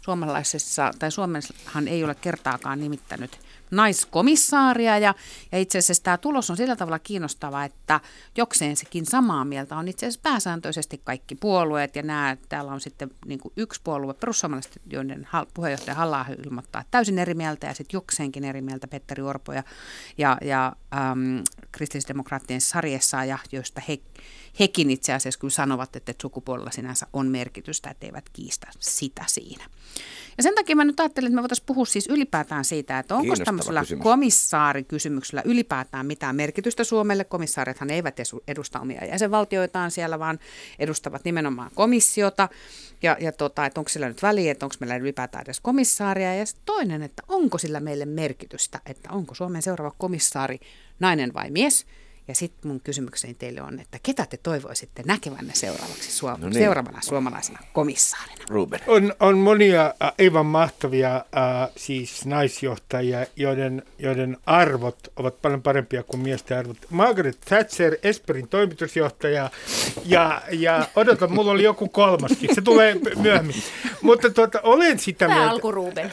Suomalaisessa, 0.00 0.90
tai 0.98 1.10
Suomessahan 1.10 1.88
ei 1.88 2.04
ole 2.04 2.14
kertaakaan 2.14 2.80
nimittänyt 2.80 3.38
naiskomissaaria 3.76 4.98
ja, 4.98 5.14
ja 5.52 5.58
itse 5.58 5.78
asiassa 5.78 6.02
tämä 6.02 6.18
tulos 6.18 6.50
on 6.50 6.56
sillä 6.56 6.76
tavalla 6.76 6.98
kiinnostava, 6.98 7.64
että 7.64 8.00
jokseen 8.36 8.76
sekin 8.76 9.06
samaa 9.06 9.44
mieltä 9.44 9.76
on 9.76 9.88
itse 9.88 10.06
asiassa 10.06 10.20
pääsääntöisesti 10.22 11.00
kaikki 11.04 11.34
puolueet 11.34 11.96
ja 11.96 12.02
nämä, 12.02 12.36
täällä 12.48 12.72
on 12.72 12.80
sitten 12.80 13.10
niin 13.26 13.38
kuin 13.38 13.52
yksi 13.56 13.80
puolue, 13.84 14.14
perussuomalaiset, 14.14 14.80
joiden 14.90 15.28
puheenjohtaja 15.54 15.94
halla 15.94 16.26
ilmoittaa 16.46 16.84
täysin 16.90 17.18
eri 17.18 17.34
mieltä 17.34 17.66
ja 17.66 17.74
sitten 17.74 17.96
jokseenkin 17.96 18.44
eri 18.44 18.62
mieltä 18.62 18.88
Petteri 18.88 19.22
Orpo 19.22 19.52
ja, 19.52 19.62
ja, 20.18 20.38
ja 20.42 20.72
äm, 20.94 21.42
kristillisdemokraattien 21.72 22.60
sarjessa 22.60 23.24
ja 23.24 23.38
joista 23.52 23.82
he, 23.88 23.98
hekin 24.60 24.90
itse 24.90 25.12
asiassa 25.12 25.40
kyllä 25.40 25.50
sanovat, 25.50 25.96
että 25.96 26.14
sukupuolella 26.22 26.70
sinänsä 26.70 27.06
on 27.12 27.26
merkitystä, 27.26 27.90
että 27.90 28.06
eivät 28.06 28.24
kiistä 28.32 28.66
sitä 28.78 29.24
siinä. 29.26 29.64
Ja 30.36 30.42
sen 30.42 30.54
takia 30.54 30.76
mä 30.76 30.84
nyt 30.84 31.00
ajattelin, 31.00 31.26
että 31.26 31.34
me 31.34 31.42
voitaisiin 31.42 31.66
puhua 31.66 31.84
siis 31.84 32.06
ylipäätään 32.06 32.64
siitä, 32.64 32.98
että 32.98 33.14
onko 33.14 33.34
tämmöisellä 33.44 33.80
kysymys. 33.80 34.02
komissaarikysymyksellä 34.02 35.42
ylipäätään 35.44 36.06
mitään 36.06 36.36
merkitystä 36.36 36.84
Suomelle. 36.84 37.24
Komissaarithan 37.24 37.90
eivät 37.90 38.16
edusta 38.48 38.80
omia 38.80 39.04
jäsenvaltioitaan 39.04 39.90
siellä, 39.90 40.18
vaan 40.18 40.38
edustavat 40.78 41.24
nimenomaan 41.24 41.70
komissiota. 41.74 42.48
Ja, 43.02 43.16
ja 43.20 43.32
tota, 43.32 43.66
että 43.66 43.80
onko 43.80 43.88
sillä 43.88 44.08
nyt 44.08 44.22
väliä, 44.22 44.52
että 44.52 44.66
onko 44.66 44.76
meillä 44.80 44.96
ylipäätään 44.96 45.42
edes 45.42 45.60
komissaaria. 45.60 46.34
Ja 46.34 46.44
toinen, 46.64 47.02
että 47.02 47.22
onko 47.28 47.58
sillä 47.58 47.80
meille 47.80 48.06
merkitystä, 48.06 48.80
että 48.86 49.10
onko 49.12 49.34
Suomen 49.34 49.62
seuraava 49.62 49.94
komissaari 49.98 50.60
nainen 51.00 51.34
vai 51.34 51.50
mies– 51.50 51.86
ja 52.28 52.34
sitten 52.34 52.70
mun 52.70 52.80
kysymykseni 52.80 53.34
teille 53.34 53.62
on, 53.62 53.80
että 53.80 53.98
ketä 54.02 54.26
te 54.26 54.36
toivoisitte 54.36 55.02
näkevänne 55.06 55.54
seuraavaksi 55.54 56.12
suom- 56.12 56.40
no 56.40 56.48
niin. 56.48 56.54
seuraavana 56.54 57.00
suomalaisena 57.00 57.58
komissaarina? 57.72 58.44
Ruben. 58.48 58.80
On, 58.86 59.14
on 59.20 59.38
monia 59.38 59.94
aivan 60.18 60.46
mahtavia 60.46 61.16
äh, 61.16 61.70
siis 61.76 62.26
naisjohtajia, 62.26 63.26
joiden, 63.36 63.82
joiden 63.98 64.36
arvot 64.46 64.98
ovat 65.16 65.42
paljon 65.42 65.62
parempia 65.62 66.02
kuin 66.02 66.20
miesten 66.20 66.58
arvot. 66.58 66.76
Margaret 66.90 67.40
Thatcher, 67.40 67.96
Esperin 68.02 68.48
toimitusjohtaja, 68.48 69.50
ja, 70.04 70.42
ja 70.50 70.88
odota, 70.96 71.28
mulla 71.28 71.50
oli 71.50 71.62
joku 71.62 71.88
kolmaskin, 71.88 72.54
se 72.54 72.60
tulee 72.60 72.96
myöhemmin. 73.16 73.62
Mutta 74.02 74.30
tuota, 74.30 74.60
olen 74.62 74.98
sitä 74.98 75.28
mieltä. 75.28 75.50
alku, 75.50 75.72
Ruben. 75.72 76.10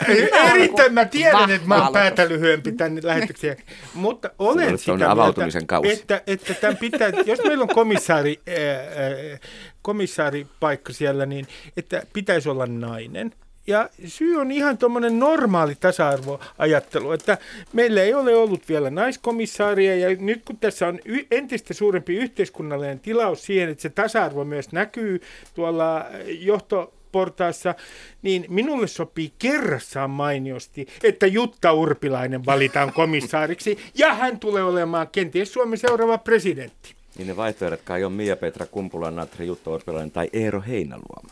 Erittäin, 0.52 0.94
mä 0.94 1.06
tiedän, 1.06 1.50
että 1.52 1.68
mä 1.68 1.84
oon 1.84 1.94
päätä 1.94 2.30
lyhyempi 2.30 2.72
tänne 2.72 3.02
lähetykseen, 3.04 3.58
mutta 3.94 4.30
olen 4.40 4.78
sitä 4.78 4.92
mieltä, 4.92 5.12
avautumisen 5.12 5.68
kausi 5.68 6.01
että, 6.02 6.22
että 6.28 6.54
tämän 6.54 6.78
pitää, 6.78 7.12
jos 7.26 7.40
meillä 7.44 7.62
on 7.62 7.76
komissaari, 7.76 8.40
ää, 8.48 9.38
komissaaripaikka 9.82 10.94
siellä, 10.94 11.26
niin 11.26 11.48
että 11.78 12.04
pitäisi 12.14 12.50
olla 12.50 12.66
nainen. 12.66 13.34
Ja 13.68 13.90
syy 14.06 14.36
on 14.36 14.52
ihan 14.52 14.78
tuommoinen 14.78 15.20
normaali 15.20 15.76
tasa-arvoajattelu, 15.76 17.12
että 17.12 17.38
meillä 17.74 18.02
ei 18.02 18.14
ole 18.14 18.36
ollut 18.36 18.70
vielä 18.70 18.90
naiskomissaaria 18.90 19.96
ja 19.96 20.16
nyt 20.20 20.42
kun 20.46 20.58
tässä 20.58 20.88
on 20.88 21.00
entistä 21.32 21.74
suurempi 21.74 22.16
yhteiskunnallinen 22.16 23.00
tilaus 23.00 23.46
siihen, 23.46 23.70
että 23.70 23.82
se 23.82 23.90
tasa-arvo 23.90 24.44
myös 24.46 24.72
näkyy 24.72 25.22
tuolla 25.56 26.06
johto 26.40 26.94
portaassa, 27.12 27.76
niin 28.22 28.46
minulle 28.50 28.88
sopii 28.88 29.34
kerrassaan 29.40 30.10
mainiosti, 30.10 30.88
että 31.04 31.28
Jutta 31.28 31.74
Urpilainen 31.74 32.46
valitaan 32.46 32.94
komissaariksi 32.94 33.78
ja 33.98 34.14
hän 34.14 34.40
tulee 34.40 34.64
olemaan 34.64 35.08
kenties 35.08 35.54
Suomen 35.54 35.78
seuraava 35.78 36.18
presidentti. 36.18 36.96
Niin 37.18 37.28
ne 37.28 37.38
vaihtoehdot 37.38 37.82
kai 37.84 38.04
on 38.04 38.12
Mia-Petra 38.12 38.66
Kumpula, 38.66 39.12
Natri, 39.12 39.48
Jutta 39.48 39.70
Urpilainen 39.70 40.12
tai 40.12 40.30
Eero 40.34 40.64
Heinäluoma. 40.68 41.30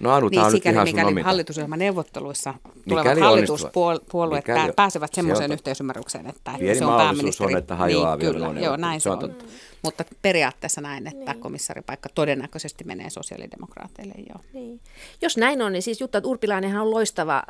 No 0.00 0.10
Anu, 0.10 0.28
niin, 0.28 0.50
sikäli 0.50 0.78
on 0.78 0.84
mikäli 0.84 1.22
hallitusohjelman 1.22 1.78
neuvotteluissa 1.78 2.54
tulevat 2.88 3.20
hallituspuolueet 3.20 4.48
mikäli, 4.48 4.72
pääsevät 4.76 5.14
semmoiseen 5.14 5.50
se 5.50 5.54
yhteisymmärrykseen, 5.54 6.26
että 6.26 6.52
se 6.78 6.84
on 6.84 6.96
pääministeri. 6.96 7.52
on, 7.52 7.58
että 7.58 7.76
hajoaa 7.76 8.16
niin, 8.16 8.32
kyllä, 8.32 8.60
joo, 8.60 8.76
näin 8.76 9.00
se 9.00 9.10
on. 9.10 9.24
on. 9.24 9.34
Mutta 9.84 10.04
periaatteessa 10.22 10.80
näin, 10.80 11.06
että 11.06 11.32
niin. 11.32 11.40
komissaripaikka 11.40 12.08
todennäköisesti 12.14 12.84
menee 12.84 13.10
sosiaalidemokraateille. 13.10 14.14
Joo. 14.28 14.40
Niin. 14.52 14.80
Jos 15.22 15.36
näin 15.36 15.62
on, 15.62 15.72
niin 15.72 15.82
siis 15.82 16.00
Jutta 16.00 16.20
Urpilainenhan 16.24 16.82
on 16.82 16.90
loistava 16.90 17.42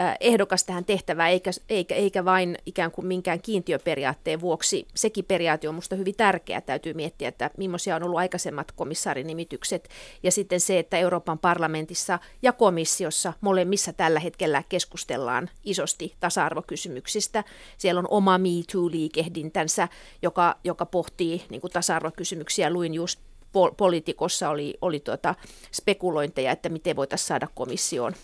äh, 0.00 0.16
ehdokas 0.20 0.64
tähän 0.64 0.84
tehtävään, 0.84 1.30
eikä, 1.30 1.50
eikä, 1.68 1.94
eikä 1.94 2.24
vain 2.24 2.58
ikään 2.66 2.90
kuin 2.90 3.06
minkään 3.06 3.42
kiintiöperiaatteen 3.42 4.40
vuoksi. 4.40 4.86
Sekin 4.94 5.24
periaate 5.24 5.68
on 5.68 5.74
minusta 5.74 5.96
hyvin 5.96 6.14
tärkeä. 6.16 6.60
Täytyy 6.60 6.94
miettiä, 6.94 7.28
että 7.28 7.50
millaisia 7.56 7.96
on 7.96 8.02
ollut 8.02 8.18
aikaisemmat 8.18 8.72
komissaarinimitykset. 8.72 9.88
Ja 10.22 10.32
sitten 10.32 10.60
se, 10.60 10.78
että 10.78 10.98
Euroopan 10.98 11.38
parlamentissa 11.38 12.18
ja 12.42 12.52
komissiossa 12.52 13.32
molemmissa 13.40 13.92
tällä 13.92 14.20
hetkellä 14.20 14.62
keskustellaan 14.68 15.50
isosti 15.64 16.14
tasa-arvokysymyksistä. 16.20 17.44
Siellä 17.78 17.98
on 17.98 18.08
oma 18.10 18.38
Me 18.38 18.48
Too-liikehdintänsä, 18.72 19.88
joka, 20.22 20.56
joka 20.64 20.86
pohtii 20.86 21.42
niin 21.50 21.60
kuin 21.60 21.70
tasa-arvokysymyksiä. 21.78 22.70
Luin 22.70 22.94
just 22.94 23.20
pol- 23.52 23.74
politikossa 23.76 24.48
oli, 24.50 24.74
oli 24.82 25.00
tuota 25.00 25.34
spekulointeja, 25.72 26.52
että 26.52 26.68
miten 26.68 26.96
voitaisiin 26.96 27.26
saada 27.26 27.48
komissioon 27.54 28.14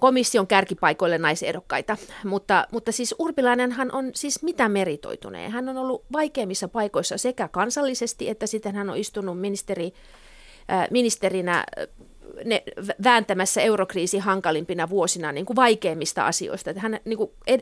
komission 0.00 0.46
kärkipaikoille 0.46 1.18
naisehdokkaita, 1.18 1.96
mutta, 2.24 2.66
mutta 2.72 2.92
siis 2.92 3.14
Urpilainenhan 3.18 3.94
on 3.94 4.10
siis 4.14 4.42
mitä 4.42 4.68
meritoituneen. 4.68 5.52
Hän 5.52 5.68
on 5.68 5.76
ollut 5.76 6.04
vaikeimmissa 6.12 6.68
paikoissa 6.68 7.18
sekä 7.18 7.48
kansallisesti, 7.48 8.28
että 8.28 8.46
sitten 8.46 8.74
hän 8.74 8.90
on 8.90 8.96
istunut 8.96 9.40
ministeri, 9.40 9.92
ministerinä 10.90 11.64
ne 12.44 12.62
vääntämässä 13.04 13.60
eurokriisi 13.60 14.18
hankalimpina 14.18 14.88
vuosina 14.88 15.32
niin 15.32 15.46
kuin 15.46 15.56
vaikeimmista 15.56 16.26
asioista. 16.26 16.70
Että 16.70 16.80
hän, 16.80 17.00
niin 17.04 17.16
kuin, 17.16 17.30
ed, 17.46 17.60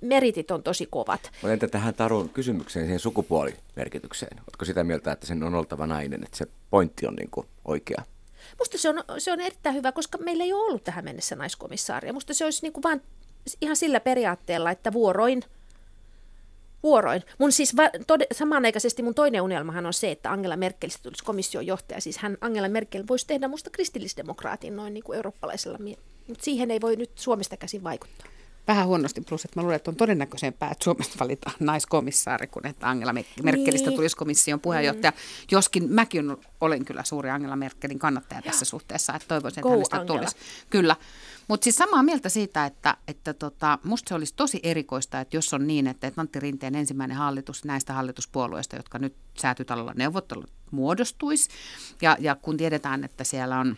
meritit 0.00 0.50
on 0.50 0.62
tosi 0.62 0.86
kovat. 0.90 1.20
Mutta 1.32 1.52
entä 1.52 1.68
tähän 1.68 1.94
Tarun 1.94 2.28
kysymykseen, 2.28 2.86
siihen 2.86 3.00
sukupuolimerkitykseen? 3.00 4.38
Oletko 4.40 4.64
sitä 4.64 4.84
mieltä, 4.84 5.12
että 5.12 5.26
sen 5.26 5.42
on 5.42 5.54
oltava 5.54 5.86
nainen, 5.86 6.24
että 6.24 6.36
se 6.36 6.46
pointti 6.70 7.06
on 7.06 7.14
niin 7.14 7.30
kuin 7.30 7.46
oikea? 7.64 8.02
Musta 8.58 8.78
se 8.78 8.88
on, 8.88 9.04
se 9.18 9.32
on 9.32 9.40
erittäin 9.40 9.74
hyvä, 9.74 9.92
koska 9.92 10.18
meillä 10.18 10.44
ei 10.44 10.52
ole 10.52 10.64
ollut 10.64 10.84
tähän 10.84 11.04
mennessä 11.04 11.36
naiskomissaaria. 11.36 12.12
Musta 12.12 12.34
se 12.34 12.44
olisi 12.44 12.62
niin 12.62 12.72
kuin 12.72 12.82
vaan 12.82 13.00
ihan 13.60 13.76
sillä 13.76 14.00
periaatteella, 14.00 14.70
että 14.70 14.92
vuoroin– 14.92 15.42
vuoroin. 16.82 17.22
Mun 17.38 17.52
siis 17.52 17.76
va- 17.76 17.88
tod- 17.88 18.26
samanaikaisesti 18.32 19.02
mun 19.02 19.14
toinen 19.14 19.42
unelmahan 19.42 19.86
on 19.86 19.92
se, 19.92 20.10
että 20.10 20.32
Angela 20.32 20.56
Merkelistä 20.56 21.02
tulisi 21.02 21.24
komission 21.24 21.66
johtaja. 21.66 22.00
Siis 22.00 22.18
hän, 22.18 22.38
Angela 22.40 22.68
Merkel 22.68 23.04
voisi 23.08 23.26
tehdä 23.26 23.48
musta 23.48 23.70
kristillisdemokraatin 23.70 24.76
noin 24.76 24.94
niin 24.94 25.04
kuin 25.04 25.16
eurooppalaisella 25.16 25.78
mie- 25.78 25.98
mutta 26.28 26.44
siihen 26.44 26.70
ei 26.70 26.80
voi 26.80 26.96
nyt 26.96 27.10
Suomesta 27.14 27.56
käsin 27.56 27.84
vaikuttaa. 27.84 28.26
Vähän 28.68 28.86
huonosti, 28.86 29.20
plus 29.20 29.44
että 29.44 29.60
mä 29.60 29.62
luulen, 29.62 29.76
että 29.76 29.90
on 29.90 29.96
todennäköisempää, 29.96 30.70
että 30.70 30.84
Suomesta 30.84 31.16
valitaan 31.20 31.56
naiskomissaari, 31.60 32.46
kuin 32.46 32.66
että 32.66 32.88
Angela 32.88 33.14
Merkelistä 33.42 33.90
niin. 33.90 33.96
tulisi 33.96 34.16
komission 34.16 34.60
puheenjohtaja. 34.60 35.10
Mm. 35.10 35.16
Joskin 35.50 35.92
mäkin 35.92 36.36
olen 36.60 36.84
kyllä 36.84 37.04
suuri 37.04 37.30
Angela 37.30 37.56
Merkelin 37.56 37.98
kannattaja 37.98 38.42
tässä 38.42 38.64
suhteessa, 38.64 39.14
että 39.14 39.28
toivoisin, 39.28 39.58
että 39.58 39.68
Go 39.68 39.70
hänestä 39.70 39.96
Angela. 39.96 40.18
tulisi. 40.18 40.36
Kyllä. 40.70 40.96
Mutta 41.48 41.64
siis 41.64 41.76
samaa 41.76 42.02
mieltä 42.02 42.28
siitä, 42.28 42.66
että, 42.66 42.96
että 43.08 43.34
tota, 43.34 43.78
musta 43.84 44.08
se 44.08 44.14
olisi 44.14 44.34
tosi 44.34 44.60
erikoista, 44.62 45.20
että 45.20 45.36
jos 45.36 45.54
on 45.54 45.66
niin, 45.66 45.86
että, 45.86 46.06
että 46.06 46.20
Antti 46.20 46.40
Rinteen 46.40 46.74
ensimmäinen 46.74 47.16
hallitus 47.16 47.64
näistä 47.64 47.92
hallituspuolueista, 47.92 48.76
jotka 48.76 48.98
nyt 48.98 49.14
säätytalolla 49.34 49.92
neuvottelut 49.96 50.50
muodostuisi, 50.70 51.48
ja, 52.02 52.16
ja 52.20 52.34
kun 52.34 52.56
tiedetään, 52.56 53.04
että 53.04 53.24
siellä 53.24 53.58
on 53.58 53.76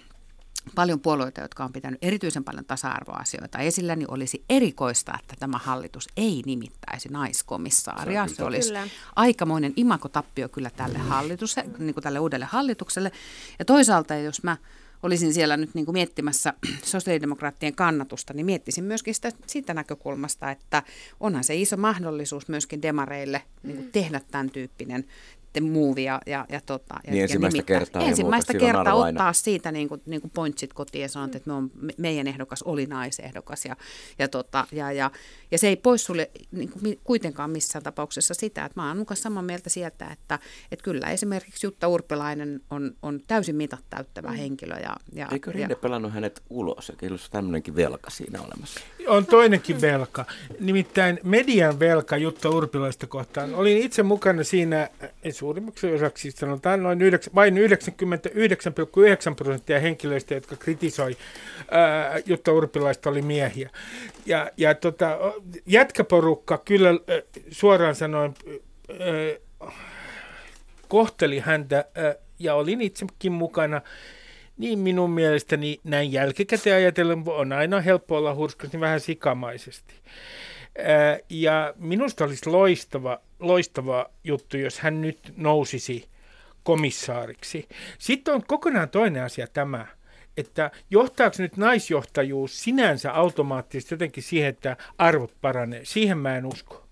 paljon 0.75 1.00
puolueita, 1.00 1.40
jotka 1.40 1.64
on 1.64 1.73
pitänyt 1.73 1.99
erityisen 2.02 2.45
paljon 2.45 2.64
tasa-arvoasioita 2.64 3.59
esillä, 3.59 3.97
niin 3.97 4.11
olisi 4.11 4.45
erikoista, 4.50 5.19
että 5.21 5.37
tämä 5.38 5.59
hallitus 5.59 6.09
ei 6.17 6.43
nimittäisi 6.47 7.09
naiskomissaaria. 7.09 8.29
Se, 8.29 8.35
se 8.35 8.45
olisi 8.45 8.69
kyllä. 8.69 8.88
aikamoinen 9.17 9.73
imakotappio 9.76 10.49
kyllä 10.49 10.71
tälle, 10.71 10.99
hallitus, 10.99 11.57
niin 11.79 11.95
kuin 11.95 12.05
tälle 12.05 12.19
uudelle 12.19 12.45
hallitukselle. 12.45 13.12
Ja 13.59 13.64
toisaalta, 13.64 14.14
jos 14.14 14.43
mä 14.43 14.57
olisin 15.02 15.35
siellä 15.35 15.57
nyt 15.57 15.75
niin 15.75 15.85
kuin 15.85 15.93
miettimässä 15.93 16.55
sosiaalidemokraattien 16.83 17.75
kannatusta, 17.75 18.35
niin 18.35 18.47
miettisin 18.47 18.85
myöskin 18.85 19.14
sitä, 19.14 19.33
siitä 19.47 19.75
näkökulmasta, 19.75 20.50
että 20.50 20.83
onhan 21.21 21.45
se 21.45 21.55
iso 21.57 21.76
mahdollisuus 21.76 22.49
myöskin 22.49 22.83
demareille 22.83 23.43
niin 23.62 23.76
kuin 23.76 23.93
tehdä 23.93 24.21
tämän 24.31 24.50
tyyppinen 24.50 25.05
sitten 25.50 25.73
move 25.73 26.00
ja, 26.00 26.21
ja, 26.26 26.47
ja, 26.49 26.61
tota, 26.66 26.95
ja, 27.07 27.12
niin 27.12 27.23
ensimmäistä 27.23 27.57
nimittää. 27.57 27.78
kertaa. 27.78 28.02
Ensimmäistä 28.02 28.54
kertaa 28.54 28.95
ottaa 28.95 29.33
siitä 29.33 29.73
niin 29.73 29.88
kuin, 29.88 30.02
niin 30.07 30.21
kuin 30.21 30.30
pointsit 30.35 30.73
kotiin 30.73 31.02
ja 31.02 31.09
sanoa, 31.09 31.25
että 31.25 31.40
me 31.47 31.52
on, 31.52 31.71
meidän 31.97 32.26
ehdokas 32.26 32.62
oli 32.62 32.87
naisehdokas. 32.87 33.64
Ja, 33.64 33.76
ja, 34.19 34.28
tota, 34.28 34.66
ja, 34.73 34.92
ja, 34.92 35.11
ja 35.50 35.59
se 35.59 35.69
ei 35.69 35.76
pois 35.76 36.04
sulle 36.04 36.30
niin 36.52 36.69
kuin, 36.69 36.99
kuitenkaan 37.04 37.50
missään 37.50 37.83
tapauksessa 37.83 38.35
sitä, 38.35 38.64
että 38.64 38.80
mä 38.80 38.88
oon 38.88 38.97
mukaan 38.97 39.16
samaa 39.16 39.42
mieltä 39.42 39.71
sieltä, 39.71 40.07
että, 40.12 40.38
että 40.73 40.83
kyllä 40.83 41.11
esimerkiksi 41.11 41.66
Jutta 41.66 41.88
Urpilainen 41.88 42.61
on, 42.71 42.92
on 43.02 43.21
täysin 43.26 43.57
mitat 43.57 43.85
täyttävä 43.90 44.30
mm. 44.30 44.37
henkilö. 44.37 44.75
Ja, 44.75 44.97
ja, 45.12 45.28
Eikö 45.33 45.52
Rinne 45.52 45.73
ja, 45.73 45.76
pelannut 45.76 46.12
hänet 46.12 46.42
ulos? 46.50 46.90
Eikä 46.90 47.07
olisi 47.07 47.30
tämmöinenkin 47.30 47.76
velka 47.76 48.11
siinä 48.11 48.40
olemassa? 48.42 48.80
On 49.09 49.26
toinenkin 49.26 49.80
velka. 49.80 50.25
Nimittäin 50.61 51.21
median 51.25 51.78
velka 51.78 52.16
Jutta 52.16 52.50
Urpilaista 52.50 53.07
kohtaan. 53.07 53.54
Olin 53.54 53.78
itse 53.78 54.02
mukana 54.02 54.45
siinä 54.45 54.88
suurimmaksi 55.40 55.94
osaksi 55.94 56.30
sanotaan 56.30 56.82
noin 56.82 57.02
9, 57.02 57.35
vain 57.35 57.54
99,9 57.56 59.35
prosenttia 59.37 59.80
henkilöistä, 59.80 60.35
jotka 60.35 60.56
kritisoi 60.56 61.16
Jutta 62.26 62.52
Urpilaista, 62.52 63.11
oli 63.11 63.23
miehiä. 63.23 63.70
Ja, 64.26 64.50
ja 64.56 64.75
tota, 64.75 65.18
jätkäporukka 65.66 66.59
kyllä 66.59 66.90
suoraan 67.50 67.94
sanoen 67.94 68.35
kohteli 70.88 71.38
häntä 71.38 71.85
ja 72.38 72.54
olin 72.54 72.80
itsekin 72.80 73.32
mukana 73.32 73.80
niin 74.59 74.78
minun 74.78 75.11
mielestäni 75.11 75.80
näin 75.85 76.12
jälkikäteen 76.12 76.76
ajatellen 76.76 77.23
on 77.26 77.52
aina 77.52 77.80
helppo 77.80 78.16
olla 78.16 78.35
hurskasti 78.35 78.80
vähän 78.80 79.00
sikamaisesti. 79.00 79.94
Ja 81.31 81.75
minusta 81.77 82.25
olisi 82.25 82.51
loistava, 82.51 83.21
loistava 83.38 84.07
juttu, 84.25 84.57
jos 84.57 84.79
hän 84.79 85.01
nyt 85.01 85.18
nousisi 85.37 86.09
komissaariksi. 86.62 87.68
Sitten 87.99 88.35
on 88.35 88.42
kokonaan 88.47 88.88
toinen 88.88 89.23
asia 89.25 89.47
tämä, 89.47 89.87
että 90.37 90.71
johtaako 90.90 91.37
nyt 91.38 91.57
naisjohtajuus 91.57 92.62
sinänsä 92.62 93.12
automaattisesti 93.12 93.94
jotenkin 93.94 94.23
siihen, 94.23 94.49
että 94.49 94.77
arvot 94.99 95.35
paranee. 95.40 95.85
Siihen 95.85 96.18
mä 96.18 96.37
en 96.37 96.47
usko. 96.47 96.87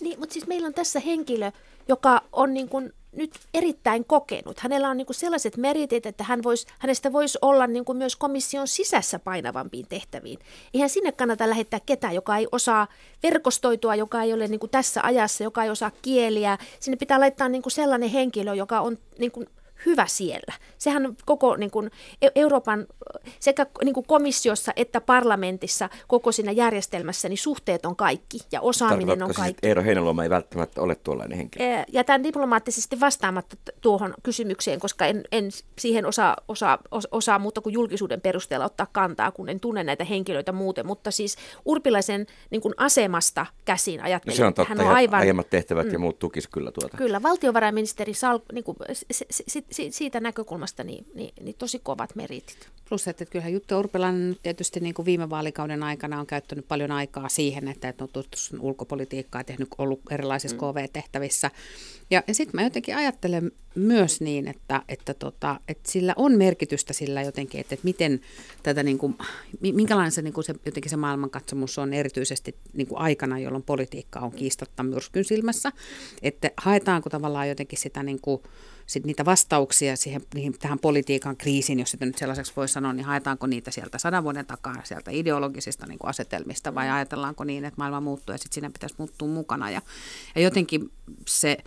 Niin, 0.00 0.18
mutta 0.18 0.32
siis 0.32 0.46
meillä 0.46 0.66
on 0.66 0.74
tässä 0.74 1.00
henkilö, 1.00 1.50
joka 1.88 2.22
on 2.32 2.54
niin 2.54 2.68
kuin 2.68 2.92
nyt 3.16 3.38
erittäin 3.54 4.04
kokenut. 4.04 4.58
Hänellä 4.58 4.90
on 4.90 4.96
niin 4.96 5.06
kuin 5.06 5.16
sellaiset 5.16 5.56
meritit, 5.56 6.06
että 6.06 6.24
hän 6.24 6.42
vois, 6.42 6.66
hänestä 6.78 7.12
voisi 7.12 7.38
olla 7.42 7.66
niin 7.66 7.84
kuin 7.84 7.98
myös 7.98 8.16
komission 8.16 8.68
sisässä 8.68 9.18
painavampiin 9.18 9.86
tehtäviin. 9.88 10.38
Eihän 10.74 10.90
sinne 10.90 11.12
kannata 11.12 11.50
lähettää 11.50 11.80
ketään, 11.86 12.14
joka 12.14 12.36
ei 12.36 12.46
osaa 12.52 12.86
verkostoitua, 13.22 13.94
joka 13.94 14.22
ei 14.22 14.32
ole 14.32 14.48
niin 14.48 14.60
kuin 14.60 14.70
tässä 14.70 15.00
ajassa, 15.02 15.44
joka 15.44 15.64
ei 15.64 15.70
osaa 15.70 15.92
kieliä. 16.02 16.58
Sinne 16.80 16.96
pitää 16.96 17.20
laittaa 17.20 17.48
niin 17.48 17.62
kuin 17.62 17.72
sellainen 17.72 18.08
henkilö, 18.08 18.54
joka 18.54 18.80
on 18.80 18.98
niin 19.18 19.32
kuin 19.32 19.46
hyvä 19.86 20.06
siellä. 20.06 20.54
Sehän 20.78 21.16
koko 21.24 21.56
niin 21.56 21.70
kuin, 21.70 21.90
e- 22.22 22.28
Euroopan 22.34 22.86
sekä 23.40 23.66
niin 23.84 23.94
kuin 23.94 24.06
komissiossa 24.06 24.72
että 24.76 25.00
parlamentissa 25.00 25.88
koko 26.08 26.32
siinä 26.32 26.52
järjestelmässä 26.52 27.28
niin 27.28 27.38
suhteet 27.38 27.86
on 27.86 27.96
kaikki 27.96 28.38
ja 28.52 28.60
osaaminen 28.60 29.22
on 29.22 29.34
kaikki. 29.34 29.60
Siis, 29.60 29.68
Eero 29.68 29.82
Heinäluoma 29.82 30.22
ei 30.22 30.30
välttämättä 30.30 30.80
ole 30.80 30.94
tuollainen 30.94 31.38
henkilö? 31.38 31.64
Jätän 31.92 32.22
diplomaattisesti 32.22 33.00
vastaamatta 33.00 33.56
tuohon 33.80 34.14
kysymykseen, 34.22 34.80
koska 34.80 35.06
en, 35.06 35.22
en 35.32 35.50
siihen 35.78 36.06
osaa, 36.06 36.36
osaa, 36.48 36.78
osaa 37.10 37.38
muuta 37.38 37.60
kuin 37.60 37.72
julkisuuden 37.72 38.20
perusteella 38.20 38.66
ottaa 38.66 38.86
kantaa, 38.92 39.30
kun 39.30 39.48
en 39.48 39.60
tunne 39.60 39.84
näitä 39.84 40.04
henkilöitä 40.04 40.52
muuten. 40.52 40.86
Mutta 40.86 41.10
siis 41.10 41.36
Urpilaisen 41.64 42.26
niin 42.50 42.60
kuin 42.60 42.74
asemasta 42.76 43.46
käsin 43.64 44.02
ajattelin, 44.02 44.34
no 44.34 44.36
se 44.36 44.44
on 44.44 44.54
totta, 44.54 44.74
hän 44.74 44.86
on 44.86 44.94
aivan... 44.94 45.20
aiemmat 45.20 45.50
tehtävät 45.50 45.86
mm, 45.86 45.92
ja 45.92 45.98
muut 45.98 46.18
tukis 46.18 46.48
kyllä 46.48 46.72
tuota. 46.72 46.96
Kyllä, 46.96 47.22
valtiovarainministeri 47.22 48.14
Sal, 48.14 48.38
niin 48.52 48.64
kuin, 48.64 48.76
se, 49.10 49.26
se, 49.30 49.64
siitä 49.90 50.20
näkökulmasta 50.20 50.84
niin, 50.84 51.06
niin, 51.14 51.34
niin 51.40 51.56
tosi 51.58 51.78
kovat 51.78 52.14
meritit. 52.14 52.68
Plus, 52.88 53.08
että 53.08 53.24
kyllähän 53.24 53.52
Jutta 53.52 53.78
Urpilainen 53.78 54.36
tietysti 54.42 54.80
niin 54.80 54.94
kuin 54.94 55.06
viime 55.06 55.30
vaalikauden 55.30 55.82
aikana 55.82 56.20
on 56.20 56.26
käyttänyt 56.26 56.68
paljon 56.68 56.90
aikaa 56.90 57.28
siihen, 57.28 57.68
että 57.68 57.94
on 58.00 58.08
tuttu 58.12 58.38
ulkopolitiikkaa 58.60 59.40
ja 59.40 59.44
tehnyt 59.44 59.68
ollut 59.78 60.00
erilaisissa 60.10 60.56
mm. 60.56 60.60
KV-tehtävissä. 60.60 61.50
Ja, 62.10 62.22
ja 62.28 62.34
sitten 62.34 62.60
mä 62.60 62.62
jotenkin 62.62 62.96
ajattelen 62.96 63.52
myös 63.74 64.20
niin, 64.20 64.48
että, 64.48 64.82
että, 64.88 65.14
tota, 65.14 65.60
että 65.68 65.90
sillä 65.90 66.14
on 66.16 66.38
merkitystä 66.38 66.92
sillä 66.92 67.22
jotenkin, 67.22 67.60
että, 67.60 67.74
että 67.74 67.84
miten 67.84 68.20
tätä, 68.62 68.82
niin 68.82 68.98
kuin, 68.98 69.18
minkälainen 69.60 70.12
se, 70.12 70.22
niin 70.22 70.34
kuin 70.34 70.44
se, 70.44 70.54
jotenkin 70.66 70.90
se 70.90 70.96
maailmankatsomus 70.96 71.78
on 71.78 71.94
erityisesti 71.94 72.54
niin 72.72 72.86
kuin 72.86 72.98
aikana, 72.98 73.38
jolloin 73.38 73.62
politiikka 73.62 74.20
on 74.20 74.32
kiistatta 74.32 74.82
myrskyn 74.82 75.24
silmässä. 75.24 75.72
Että 76.22 76.50
haetaanko 76.56 77.10
tavallaan 77.10 77.48
jotenkin 77.48 77.78
sitä 77.78 78.02
niin 78.02 78.20
kuin, 78.20 78.42
sit 78.86 79.06
niitä 79.06 79.24
vastauksia 79.24 79.96
siihen, 79.96 80.22
niihin, 80.34 80.58
tähän 80.58 80.78
politiikan 80.78 81.36
kriisiin, 81.36 81.78
jos 81.78 81.90
sitä 81.90 82.06
nyt 82.06 82.18
sellaiseksi 82.18 82.52
voi 82.56 82.68
sanoa, 82.68 82.92
niin 82.92 83.06
haetaanko 83.06 83.46
niitä 83.46 83.70
sieltä 83.70 83.98
sadan 83.98 84.24
vuoden 84.24 84.46
takaa, 84.46 84.84
sieltä 84.84 85.10
ideologisista 85.10 85.86
niin 85.86 85.98
kuin 85.98 86.10
asetelmista, 86.10 86.74
vai 86.74 86.90
ajatellaanko 86.90 87.44
niin, 87.44 87.64
että 87.64 87.78
maailma 87.78 88.00
muuttuu 88.00 88.32
ja 88.32 88.38
sitten 88.38 88.54
siinä 88.54 88.70
pitäisi 88.70 88.94
muuttua 88.98 89.28
mukana. 89.28 89.70
Ja, 89.70 89.82
ja 90.34 90.40
jotenkin 90.40 90.90
se 91.26 91.58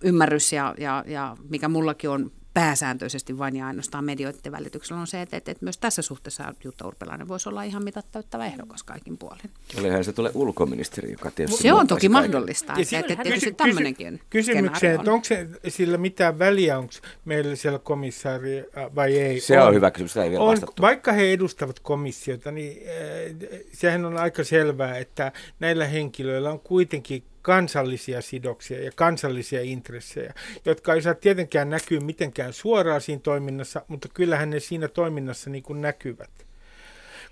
ymmärrys 0.00 0.52
ja, 0.52 0.74
ja, 0.78 1.04
ja 1.06 1.36
mikä 1.48 1.68
mullakin 1.68 2.10
on 2.10 2.32
pääsääntöisesti 2.54 3.38
vain 3.38 3.56
ja 3.56 3.66
ainoastaan 3.66 4.04
medioiden 4.04 4.52
välityksellä 4.52 5.00
on 5.00 5.06
se, 5.06 5.22
että, 5.22 5.36
että, 5.36 5.50
että 5.50 5.64
myös 5.64 5.78
tässä 5.78 6.02
suhteessa 6.02 6.54
Jutta 6.64 6.86
Urpilainen 6.86 7.28
voisi 7.28 7.48
olla 7.48 7.62
ihan 7.62 7.84
mitattauttava 7.84 8.46
ehdokas 8.46 8.82
kaikin 8.82 9.18
puolin. 9.18 9.50
Olihan 9.78 10.04
se 10.04 10.12
tulee 10.12 10.32
ulkoministeri, 10.34 11.10
joka 11.12 11.30
tietysti... 11.30 11.62
Se 11.62 11.72
on 11.72 11.86
toki 11.86 12.08
mahdollista, 12.08 12.72
että, 12.78 12.98
että, 12.98 13.12
että 13.12 13.24
tietysti 13.24 13.52
tämmöinenkin 13.52 14.20
Kysymykseen, 14.30 14.94
että 14.94 15.12
onko 15.12 15.24
se, 15.24 15.48
sillä 15.68 15.98
mitään 15.98 16.38
väliä, 16.38 16.78
onko 16.78 16.92
meillä 17.24 17.56
siellä 17.56 17.78
komissaari 17.78 18.58
äh, 18.58 18.94
vai 18.94 19.18
ei? 19.18 19.40
Se 19.40 19.60
on, 19.60 19.68
on 19.68 19.74
hyvä 19.74 19.90
kysymys, 19.90 20.12
sitä 20.12 20.24
ei 20.24 20.30
vielä 20.30 20.42
on, 20.42 20.50
vastattu. 20.50 20.82
Vaikka 20.82 21.12
he 21.12 21.32
edustavat 21.32 21.80
komissiota, 21.80 22.52
niin 22.52 22.82
äh, 22.88 23.60
sehän 23.72 24.04
on 24.04 24.16
aika 24.16 24.44
selvää, 24.44 24.98
että 24.98 25.32
näillä 25.60 25.86
henkilöillä 25.86 26.50
on 26.50 26.60
kuitenkin 26.60 27.22
kansallisia 27.42 28.22
sidoksia 28.22 28.84
ja 28.84 28.90
kansallisia 28.94 29.60
intressejä, 29.62 30.34
jotka 30.64 30.94
ei 30.94 31.02
saa 31.02 31.14
tietenkään 31.14 31.70
näkyä 31.70 32.00
mitenkään 32.00 32.52
suoraan 32.52 33.00
siinä 33.00 33.20
toiminnassa, 33.20 33.82
mutta 33.88 34.08
kyllähän 34.14 34.50
ne 34.50 34.60
siinä 34.60 34.88
toiminnassa 34.88 35.50
niin 35.50 35.62
kuin 35.62 35.80
näkyvät 35.80 36.30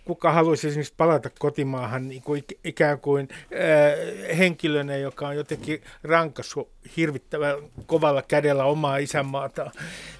kuka 0.08 0.32
haluaisi 0.32 0.68
esimerkiksi 0.68 0.94
palata 0.96 1.30
kotimaahan 1.38 2.08
niin 2.08 2.22
kuin 2.22 2.44
ikään 2.64 3.00
kuin 3.00 3.28
äh, 3.32 4.38
henkilönä, 4.38 4.96
joka 4.96 5.28
on 5.28 5.36
jotenkin 5.36 5.82
rankassut 6.02 6.70
hirvittävän 6.96 7.56
kovalla 7.86 8.22
kädellä 8.22 8.64
omaa 8.64 8.96
isänmaataan. 8.96 9.72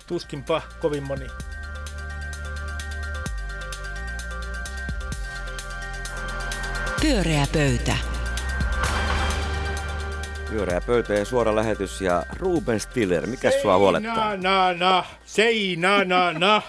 Tuskinpa 0.07 0.62
kovin 0.81 1.03
moni. 1.03 1.27
Pyöreä 7.03 7.46
pöytä. 7.53 8.17
Pyöreä 10.50 10.80
pöytä 10.87 11.14
ja 11.14 11.24
suora 11.24 11.56
lähetys 11.56 12.00
ja 12.00 12.22
Ruben 12.38 12.80
Stiller, 12.80 13.26
mikä 13.26 13.50
sua 13.62 13.78
huolettaa? 13.78 14.37
Na, 14.37 14.37
na, 14.37 14.72
na. 14.72 15.04
Say 15.26 15.76
na, 15.76 16.04
na, 16.04 16.32
na. 16.32 16.62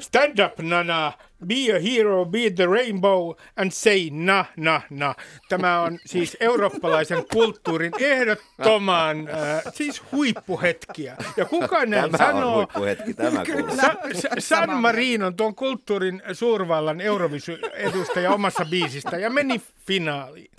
Stand 0.00 0.38
up, 0.38 0.58
na, 0.58 0.84
na. 0.84 1.12
Be 1.46 1.54
a 1.76 1.80
hero, 1.80 2.24
be 2.24 2.50
the 2.54 2.66
rainbow 2.66 3.34
and 3.56 3.70
say 3.70 4.10
na, 4.12 4.44
na, 4.56 4.80
na. 4.90 5.14
Tämä 5.48 5.80
on 5.82 5.98
siis 6.06 6.36
eurooppalaisen 6.40 7.24
kulttuurin 7.32 7.92
ehdottoman, 8.00 9.28
äh, 9.28 9.62
siis 9.74 10.02
huippuhetkiä. 10.12 11.16
Ja 11.36 11.44
kuka 11.44 11.86
näin 11.86 12.10
Tämä 12.12 12.26
sanoo... 12.26 12.50
on 12.50 12.56
huippuhetki, 12.56 13.14
tämä. 13.14 13.44
Sa- 13.76 14.20
Sa- 14.20 14.28
San 14.38 14.70
Marino, 14.70 15.30
tuon 15.30 15.54
kulttuurin 15.54 16.22
suurvallan 16.32 17.00
Eurovisu-edustaja 17.00 18.30
omassa 18.32 18.64
biisistä 18.70 19.16
ja 19.16 19.30
meni 19.30 19.60
finaaliin. 19.86 20.50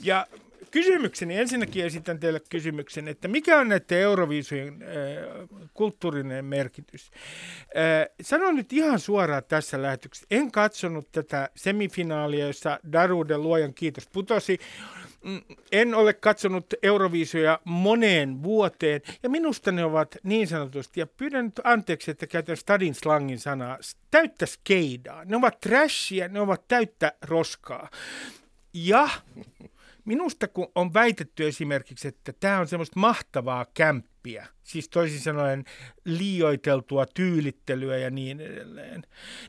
Ja 0.00 0.26
kysymykseni, 0.76 1.38
ensinnäkin 1.38 1.84
esitän 1.84 2.20
teille 2.20 2.40
kysymyksen, 2.50 3.08
että 3.08 3.28
mikä 3.28 3.58
on 3.60 3.68
näiden 3.68 3.98
Euroviisujen 3.98 4.82
äh, 4.82 4.88
kulttuurinen 5.74 6.44
merkitys? 6.44 7.10
Äh, 7.76 8.14
sanon 8.22 8.56
nyt 8.56 8.72
ihan 8.72 9.00
suoraan 9.00 9.42
tässä 9.48 9.82
lähetyksessä, 9.82 10.26
en 10.30 10.52
katsonut 10.52 11.12
tätä 11.12 11.50
semifinaalia, 11.56 12.46
jossa 12.46 12.80
Darude 12.92 13.38
luojan 13.38 13.74
kiitos 13.74 14.08
putosi. 14.12 14.58
Mm, 15.24 15.40
En 15.72 15.94
ole 15.94 16.12
katsonut 16.12 16.74
Euroviisuja 16.82 17.60
moneen 17.64 18.42
vuoteen, 18.42 19.00
ja 19.22 19.28
minusta 19.28 19.72
ne 19.72 19.84
ovat 19.84 20.16
niin 20.22 20.48
sanotusti, 20.48 21.00
ja 21.00 21.06
pyydän 21.06 21.44
nyt 21.44 21.60
anteeksi, 21.64 22.10
että 22.10 22.26
käytän 22.26 22.56
stadin 22.56 22.94
slangin 22.94 23.38
sanaa, 23.38 23.78
täyttä 24.10 24.46
skeidaa. 24.46 25.24
Ne 25.24 25.36
ovat 25.36 25.60
trashia, 25.60 26.28
ne 26.28 26.40
ovat 26.40 26.68
täyttä 26.68 27.12
roskaa. 27.22 27.90
Ja 28.74 29.08
minusta 30.06 30.48
kun 30.48 30.68
on 30.74 30.94
väitetty 30.94 31.46
esimerkiksi, 31.46 32.08
että 32.08 32.32
tämä 32.40 32.58
on 32.58 32.68
semmoista 32.68 33.00
mahtavaa 33.00 33.66
kämppiä, 33.74 34.46
siis 34.62 34.88
toisin 34.88 35.20
sanoen 35.20 35.64
liioiteltua 36.04 37.06
tyylittelyä 37.06 37.98
ja 37.98 38.10
niin 38.10 38.40
edelleen, 38.40 39.02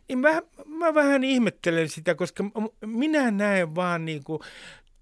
niin 0.08 0.20
mä, 0.20 0.42
mä 0.66 0.94
vähän 0.94 1.24
ihmettelen 1.24 1.90
sitä, 1.90 2.16
koska 2.16 2.44
minä 2.86 3.32
näen 3.32 3.76
vaan 3.76 4.06
niin 4.06 4.24
kuin 4.24 4.40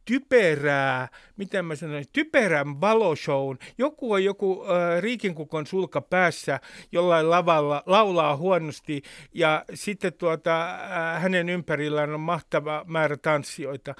typerää, 0.06 1.08
miten 1.38 1.66
mä 1.66 1.76
sanoisin, 1.76 2.12
typerän 2.14 2.82
valoshown. 2.82 3.58
Joku 3.78 4.14
on 4.14 4.24
joku 4.24 4.64
äh, 4.64 5.02
riikinkukon 5.02 5.68
sulka 5.68 6.02
päässä 6.02 6.60
jollain 6.92 7.30
lavalla, 7.30 7.84
laulaa 7.86 8.38
huonosti 8.38 9.02
ja 9.34 9.66
sitten 9.74 10.14
tuota, 10.14 10.72
äh, 10.72 11.22
hänen 11.22 11.50
ympärillään 11.50 12.14
on 12.14 12.20
mahtava 12.20 12.86
määrä 12.88 13.18
tanssijoita. 13.18 13.96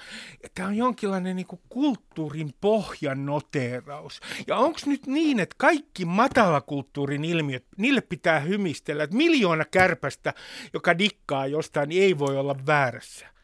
Tämä 0.54 0.68
on 0.68 0.76
jonkinlainen 0.76 1.36
niin 1.36 1.46
kuin 1.46 1.60
kulttuurin 1.68 2.50
pohjanoteeraus. 2.60 4.20
Ja 4.46 4.56
onko 4.56 4.78
nyt 4.86 5.06
niin, 5.06 5.40
että 5.40 5.56
kaikki 5.58 6.04
matalakulttuurin 6.04 7.24
ilmiöt, 7.24 7.64
niille 7.76 8.00
pitää 8.00 8.40
hymistellä, 8.40 9.04
että 9.04 9.16
miljoona 9.16 9.64
kärpästä, 9.64 10.34
joka 10.72 10.98
dikkaa 10.98 11.46
jostain, 11.46 11.88
niin 11.88 12.02
ei 12.02 12.18
voi 12.18 12.36
olla 12.36 12.56
väärässä. 12.66 13.35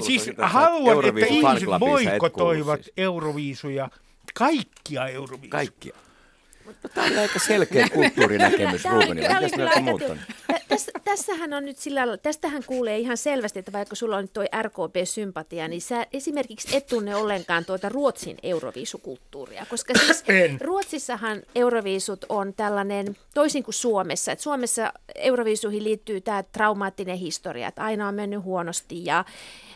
Siis 0.00 0.30
haluan, 0.38 1.04
että 1.04 1.26
ihmiset 1.26 1.68
boikotoivat 1.78 2.82
siis. 2.82 2.92
Euroviisuja, 2.96 3.88
kaikkia 4.34 5.06
Euroviisuja. 5.08 5.50
Kaikkia. 5.50 5.96
No, 6.66 6.88
tämä 6.94 7.06
on 7.06 7.18
aika 7.18 7.38
selkeä 7.38 7.88
kulttuurinäkemys 7.94 8.84
Rubenilla. 8.84 9.34
Mitäs 9.34 9.52
kyllä 9.52 9.70
mieltä 9.70 9.80
muut 9.80 10.02
on? 10.02 10.18
Tä- 10.46 10.58
Tässä, 10.68 10.92
tässähän 11.04 11.52
on 11.52 11.64
nyt 11.64 11.78
sillä 11.78 12.16
tästähän 12.16 12.62
kuulee 12.66 12.98
ihan 12.98 13.16
selvästi, 13.16 13.58
että 13.58 13.72
vaikka 13.72 13.96
sulla 13.96 14.16
on 14.16 14.24
nyt 14.24 14.32
toi 14.32 14.46
RKP-sympatia, 14.62 15.68
niin 15.68 15.80
sä 15.80 16.06
esimerkiksi 16.12 16.76
et 16.76 16.86
tunne 16.86 17.16
ollenkaan 17.16 17.64
tuota 17.64 17.88
Ruotsin 17.88 18.36
euroviisukulttuuria, 18.42 19.66
koska 19.70 19.94
siis 19.98 20.24
En. 20.28 20.60
Ruotsissahan 20.60 21.42
euroviisut 21.54 22.24
on 22.28 22.54
tällainen, 22.54 23.16
toisin 23.34 23.62
kuin 23.62 23.74
Suomessa, 23.74 24.32
että 24.32 24.42
Suomessa 24.42 24.92
euroviisuihin 25.14 25.84
liittyy 25.84 26.20
tämä 26.20 26.42
traumaattinen 26.42 27.18
historia, 27.18 27.68
että 27.68 27.82
aina 27.84 28.08
on 28.08 28.14
mennyt 28.14 28.42
huonosti 28.42 29.04
ja 29.04 29.24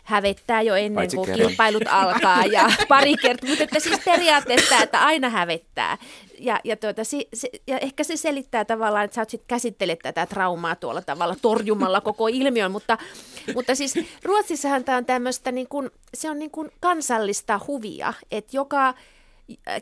hävettää 0.03 0.63
jo 0.63 0.75
ennen 0.75 0.95
Paitsi 0.95 1.17
kuin 1.17 1.27
kerran. 1.27 1.49
kilpailut 1.49 1.83
alkaa 1.89 2.45
ja 2.45 2.71
pari 2.89 3.15
kertaa, 3.17 3.49
mutta 3.49 3.65
että 3.65 3.81
siis 3.81 4.01
periaatteessa, 4.05 4.83
että 4.83 5.01
aina 5.05 5.31
hävettää. 5.31 5.99
Ja, 6.39 6.61
ja, 6.65 6.77
tuota, 6.77 7.05
si, 7.05 7.29
se, 7.35 7.49
ja 7.67 7.79
ehkä 7.79 8.05
se 8.05 8.17
selittää 8.17 8.65
tavallaan, 8.65 9.05
että 9.05 9.15
sä 9.15 9.21
oot 9.21 9.31
sit 9.31 9.43
käsittelet 9.49 9.99
tätä 9.99 10.27
traumaa 10.27 10.77
tuolla 10.77 11.03
tavalla 11.03 11.37
torjumalla 11.43 12.01
koko 12.01 12.29
ilmiön, 12.29 12.73
mutta, 12.73 12.99
mutta 13.55 13.75
siis 13.75 13.95
Ruotsissahan 14.23 14.85
tämä 14.85 14.99
on 14.99 15.05
tämmöistä, 15.05 15.53
niin 15.53 15.69
kuin, 15.69 15.91
se 16.15 16.31
on 16.31 16.39
niin 16.39 16.51
kuin 16.51 16.71
kansallista 16.81 17.61
huvia, 17.67 18.15
että 18.31 18.57
joka 18.57 18.95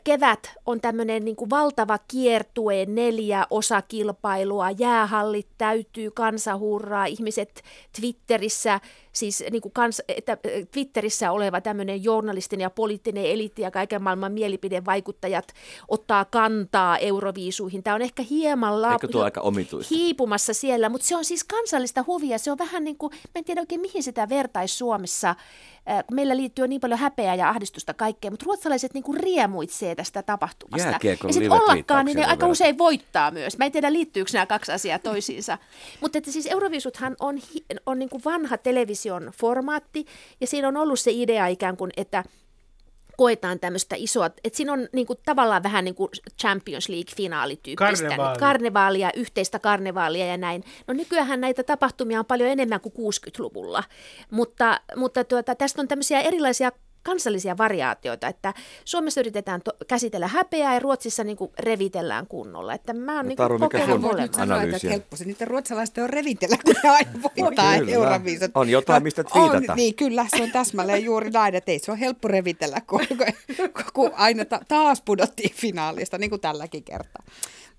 kevät 0.05 0.53
on 0.67 0.81
tämmöinen 0.81 1.25
niin 1.25 1.37
kuin 1.37 1.51
valtava 1.51 1.99
kiertue, 2.09 2.87
neljä 2.87 3.47
osakilpailua, 3.51 4.71
jäähallit 4.71 5.49
täytyy, 5.59 6.11
kansa 6.11 6.59
hurraa, 6.59 7.07
ihmiset 7.07 7.63
Twitterissä, 8.01 8.81
siis 9.13 9.45
niin 9.51 9.63
kuin 9.63 9.73
kans, 9.73 10.03
että 10.09 10.39
Twitterissä 10.73 11.33
oleva 11.33 11.61
tämmöinen 11.61 12.05
journalistinen 12.05 12.63
ja 12.63 12.71
poliittinen 12.71 13.25
eliitti 13.25 13.63
ja 13.63 13.71
kaiken 13.71 14.03
maailman 14.03 14.33
mielipidevaikuttajat 14.33 15.53
ottaa 15.89 16.25
kantaa 16.25 16.99
euroviisuihin. 16.99 17.83
Tämä 17.83 17.95
on 17.95 18.03
ehkä 18.03 18.23
hieman 18.31 18.83
la- 18.83 18.93
Eikö 18.93 19.09
tuo 19.09 19.23
aika 19.23 19.41
omituista? 19.41 19.95
hiipumassa 19.95 20.55
siellä, 20.55 20.89
mutta 20.89 21.07
se 21.07 21.17
on 21.17 21.25
siis 21.25 21.45
kansallista 21.45 22.05
huvia. 22.07 22.39
Se 22.39 22.53
on 22.53 22.59
vähän 22.59 22.85
niin 22.85 22.97
kuin, 22.99 23.13
mä 23.13 23.31
en 23.35 23.45
tiedä 23.45 23.61
oikein 23.61 23.81
mihin 23.81 24.03
sitä 24.03 24.29
vertaisi 24.29 24.77
Suomessa, 24.77 25.35
kun 26.07 26.15
meillä 26.15 26.37
liittyy 26.37 26.69
niin 26.69 26.81
paljon 26.81 27.01
häpeää 27.01 27.35
ja 27.35 27.49
ahdistusta 27.49 27.95
kaikkea, 27.95 28.31
mutta 28.31 28.45
ruotsalaiset 28.47 28.95
niin 28.95 29.05
kuin 29.05 29.21
riemuitsee 29.61 29.95
tästä 29.95 30.23
tapahtumasta. 30.23 30.89
Jääkiekon 30.89 31.29
ja 31.29 31.33
sitten 31.33 31.53
ollakaan, 31.53 32.07
niin 32.07 32.17
ne 32.17 32.23
aika 32.23 32.31
verrata. 32.31 32.53
usein 32.53 32.79
voittaa 32.79 33.31
myös. 33.31 33.59
Mä 33.59 33.65
en 33.65 33.73
tiedä, 33.73 33.93
liittyykö 33.93 34.31
nämä 34.33 34.47
kaksi 34.47 34.73
asiaa 34.73 34.99
toisiinsa. 34.99 35.59
Mutta 36.01 36.19
että 36.19 36.33
siis 36.33 36.47
Euroviisuthan 36.47 37.17
on, 37.21 37.37
hi- 37.37 37.65
on 37.87 37.99
niin 37.99 38.09
kuin 38.09 38.23
vanha 38.25 38.59
television 38.59 39.33
formaatti, 39.37 40.07
ja 40.41 40.47
siinä 40.47 40.69
on 40.69 40.77
ollut 40.77 41.01
se 41.01 41.11
idea 41.11 41.47
ikään 41.47 41.77
kuin, 41.77 41.91
että 41.97 42.25
koetaan 43.17 43.61
tämmöistä 43.61 43.97
isoa, 43.99 44.27
että 44.27 44.57
siinä 44.57 44.73
on 44.73 44.89
niin 44.93 45.07
kuin, 45.07 45.19
tavallaan 45.25 45.63
vähän 45.63 45.85
niin 45.85 45.95
kuin 45.95 46.11
Champions 46.41 46.89
League-finaalityyppistä. 46.89 48.09
Karnevaali. 48.09 48.39
Karnevaalia, 48.39 49.11
yhteistä 49.17 49.59
karnevaalia 49.59 50.27
ja 50.27 50.37
näin. 50.37 50.65
No 50.87 50.95
nykyään 50.95 51.41
näitä 51.41 51.63
tapahtumia 51.63 52.19
on 52.19 52.27
paljon 52.27 52.51
enemmän 52.51 52.81
kuin 52.81 52.93
60-luvulla, 52.93 53.85
mutta, 54.31 54.81
mutta 54.97 55.25
tuota, 55.25 55.55
tästä 55.55 55.83
on 55.83 55.89
tämmöisiä 55.89 56.21
erilaisia 56.21 56.73
kansallisia 57.03 57.59
variaatioita, 57.59 58.29
että 58.29 58.55
Suomessa 58.85 59.21
yritetään 59.21 59.63
to- 59.63 59.73
käsitellä 59.89 60.29
häpeää 60.29 60.75
ja 60.75 60.81
Ruotsissa 60.81 61.25
niin 61.25 61.37
kuin 61.37 61.51
revitellään 61.59 62.27
kunnolla. 62.27 62.75
Että 62.75 62.93
mä 62.93 63.17
oon 63.17 63.25
No, 63.25 63.29
niin 63.29 63.37
kuin 63.37 63.51
nyt 63.81 64.01
molemmat. 64.01 64.83
helppo 64.83 65.17
se 65.17 65.25
niiden 65.25 65.49
ruotsalaisten 65.49 66.05
on 66.05 66.11
revitellä, 66.11 66.57
kun 66.65 66.75
ne 66.85 66.91
aina 66.91 67.11
voittaa 67.23 67.79
Kyllä. 67.79 67.93
Euroviisut. 67.93 68.51
On 68.55 68.69
jotain, 68.69 69.03
mistä 69.03 69.25
twiitata. 69.25 69.73
On, 69.73 69.77
niin 69.77 69.95
kyllä, 69.95 70.27
se 70.37 70.43
on 70.43 70.51
täsmälleen 70.51 71.05
juuri 71.05 71.31
näin, 71.31 71.55
että 71.55 71.73
ei 71.73 71.79
se 71.79 71.91
ole 71.91 72.01
helppo 72.01 72.29
revitellä, 72.29 72.81
kun, 72.87 73.01
kun, 73.09 73.85
kun 73.95 74.11
aina 74.15 74.45
ta, 74.45 74.61
taas 74.69 75.03
pudottiin 75.03 75.55
finaalista, 75.55 76.19
niin 76.19 76.31
kuin 76.31 76.41
tälläkin 76.41 76.85
kertaa. 76.85 77.23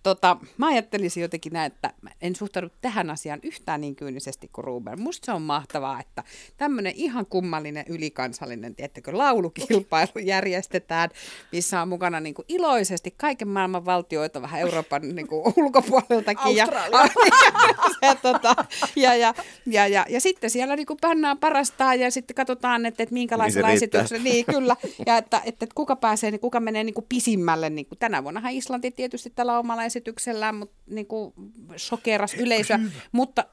Tota, 0.03 0.37
mä 0.57 0.67
ajattelisin 0.67 1.21
jotenkin 1.21 1.53
näin, 1.53 1.71
että 1.71 1.93
en 2.21 2.35
suhtaudu 2.35 2.69
tähän 2.81 3.09
asiaan 3.09 3.39
yhtään 3.43 3.81
niin 3.81 3.95
kyynisesti 3.95 4.49
kuin 4.53 4.65
Ruben. 4.65 5.01
Musta 5.01 5.25
se 5.25 5.31
on 5.31 5.41
mahtavaa, 5.41 5.99
että 5.99 6.23
tämmöinen 6.57 6.93
ihan 6.95 7.25
kummallinen 7.25 7.85
ylikansallinen, 7.87 8.75
tiettäkö, 8.75 9.17
laulukilpailu 9.17 10.19
järjestetään, 10.25 11.09
missä 11.51 11.81
on 11.81 11.87
mukana 11.87 12.19
niin 12.19 12.33
kuin 12.33 12.45
iloisesti 12.47 13.13
kaiken 13.17 13.47
maailman 13.47 13.85
valtioita, 13.85 14.41
vähän 14.41 14.61
Euroopan 14.61 15.01
niin 15.15 15.27
kuin 15.27 15.53
ulkopuoleltakin. 15.57 16.55
Ja, 16.55 16.67
ja, 18.01 18.15
tota, 18.15 18.55
ja, 18.95 19.15
ja, 19.15 19.33
ja, 19.65 19.87
ja, 19.87 20.05
ja, 20.09 20.21
sitten 20.21 20.49
siellä 20.49 20.75
niin 20.75 20.87
kuin 20.87 20.99
pannaan 21.01 21.37
parastaa 21.37 21.95
ja 21.95 22.11
sitten 22.11 22.35
katsotaan, 22.35 22.85
että, 22.85 23.03
että 23.03 23.13
minkälaisella 23.13 23.67
Niin 23.67 23.75
esityksellä, 23.75 24.23
niin 24.23 24.45
kyllä, 24.45 24.75
ja 25.05 25.17
että, 25.17 25.37
että, 25.37 25.65
että 25.65 25.75
kuka 25.75 25.95
pääsee, 25.95 26.31
niin 26.31 26.41
kuka 26.41 26.59
menee 26.59 26.83
niin 26.83 26.93
kuin 26.93 27.05
pisimmälle. 27.09 27.69
Niin 27.69 27.85
kuin 27.85 27.99
tänä 27.99 28.23
vuonnahan 28.23 28.51
Islanti 28.51 28.91
tietysti 28.91 29.29
tällä 29.29 29.59
omalla 29.59 29.90
esityksellään, 29.91 30.55
mutta 30.55 30.75
niin 30.87 31.05
kuin 31.05 31.33
shokeras 31.77 32.33
yleisöä, 32.33 32.79
mutta 33.11 33.45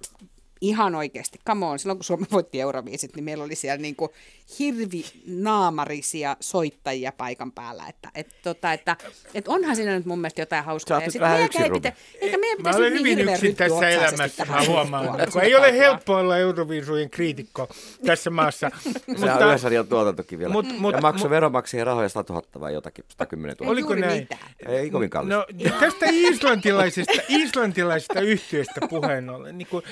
ihan 0.61 0.95
oikeasti, 0.95 1.39
come 1.47 1.67
on, 1.67 1.79
silloin 1.79 1.99
kun 1.99 2.05
Suomi 2.05 2.27
voitti 2.33 2.61
Euroviisit, 2.61 3.17
niin 3.17 3.25
meillä 3.25 3.45
oli 3.45 3.55
siellä 3.55 3.83
niin 3.83 3.97
kuin 3.97 4.11
hirvinaamarisia 4.59 6.37
soittajia 6.41 7.13
paikan 7.13 7.53
päällä, 7.53 7.85
että, 7.89 8.11
että, 8.15 8.35
tota, 8.43 8.73
että, 8.73 8.97
että 9.35 9.51
onhan 9.51 9.77
siinä 9.77 9.97
nyt 9.97 10.07
mun 10.07 10.19
mielestä 10.19 10.43
jotain 10.43 10.63
Sä 10.63 10.67
hauskaa. 10.67 10.97
oot 10.97 11.03
Ja 11.03 11.07
nyt 11.07 11.13
sit 11.13 11.21
vähän 11.21 11.43
yksin, 11.43 11.63
ei 11.63 11.71
pitä, 11.71 11.93
eikä 12.21 12.39
meidän 12.39 12.57
Mä 12.57 12.57
pitäisi 12.57 12.79
olen 12.79 12.93
niin 12.93 13.01
hyvin 13.01 13.17
hirveän 13.19 13.35
yksin 13.35 13.57
tässä 13.57 13.89
elämässä, 13.89 14.45
mä 14.45 14.65
huomaan. 14.67 15.07
Kun 15.33 15.43
ei 15.43 15.55
ole 15.55 15.79
helppo 15.79 16.15
olla 16.15 16.39
Euroviisujen 16.39 17.11
kriitikko 17.11 17.69
tässä 18.07 18.31
maassa. 18.31 18.71
Sehän 19.21 19.37
on 19.37 19.43
Yleisradion 19.43 19.89
tuotantokin 19.89 20.39
vielä. 20.39 20.55
Mut- 20.55 20.79
mut- 20.79 20.95
ja 20.95 21.01
maksoi 21.01 21.29
mut- 21.29 21.31
veronmaksajien 21.31 21.87
rahoja 21.87 22.09
100 22.09 22.33
000 22.33 22.61
vai 22.61 22.73
jotakin, 22.73 23.05
110 23.09 23.57
000. 23.61 23.73
Oliko 23.73 23.95
näin? 23.95 24.21
mitään. 24.21 24.51
Ei 24.67 24.91
kovin 24.91 25.11
kallista. 25.11 25.37
No 25.37 25.71
tästä 25.81 26.07
islantilaisesta, 26.09 27.23
islantilaisesta 27.29 28.21
yhtiöstä 28.21 28.81
puheen 28.91 29.31
ollen, 29.31 29.59
niin 29.59 29.69
kuin, 29.69 29.83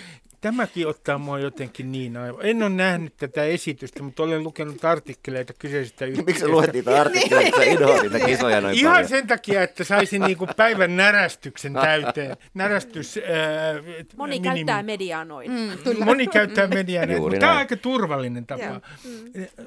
tämäkin 0.40 0.86
ottaa 0.86 1.18
mua 1.18 1.38
jotenkin 1.38 1.92
niin 1.92 2.16
aivan. 2.16 2.46
En 2.46 2.62
ole 2.62 2.70
nähnyt 2.70 3.16
tätä 3.16 3.44
esitystä, 3.44 4.02
mutta 4.02 4.22
olen 4.22 4.42
lukenut 4.42 4.84
artikkeleita 4.84 5.52
kyseisestä 5.58 6.04
yhtiöstä. 6.04 6.26
Miksi 6.30 6.40
sä 6.40 6.48
luet 6.48 6.72
niitä 6.72 7.00
artikkeleita, 7.00 7.58
niitä 8.02 8.26
kisoja 8.26 8.60
noin 8.60 8.74
Ihan 8.74 8.92
paljon? 8.92 9.08
sen 9.08 9.26
takia, 9.26 9.62
että 9.62 9.84
saisin 9.84 10.22
niinku 10.22 10.46
päivän 10.56 10.96
närästyksen 10.96 11.72
täyteen. 11.88 12.36
Närästys... 12.54 13.18
Ää, 13.18 13.74
Moni 14.16 14.30
minimi. 14.40 14.54
käyttää 14.54 14.82
mediaa 14.82 15.24
noin. 15.24 15.50
Mm. 15.50 16.04
Moni 16.04 16.26
käyttää 16.26 16.66
mediaa, 16.66 17.06
näin, 17.06 17.16
Juuri 17.16 17.34
mutta 17.34 17.40
tämä 17.40 17.52
on 17.52 17.58
aika 17.58 17.76
turvallinen 17.76 18.46
tapa. 18.46 18.64
Joo. 18.64 18.80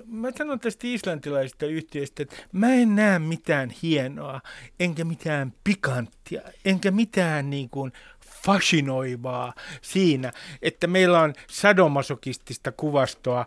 Mä 0.05 0.31
sanon 0.37 0.59
tästä 0.59 0.87
islantilaisesta 0.87 1.65
yhtiöstä, 1.65 2.23
että 2.23 2.35
mä 2.51 2.73
en 2.73 2.95
näe 2.95 3.19
mitään 3.19 3.69
hienoa, 3.83 4.41
enkä 4.79 5.03
mitään 5.03 5.53
pikanttia, 5.63 6.41
enkä 6.65 6.91
mitään 6.91 7.49
niin 7.49 7.69
kuin 7.69 7.91
fasinoivaa 8.45 9.53
siinä, 9.81 10.31
että 10.61 10.87
meillä 10.87 11.19
on 11.19 11.33
sadomasokistista 11.49 12.71
kuvastoa 12.71 13.45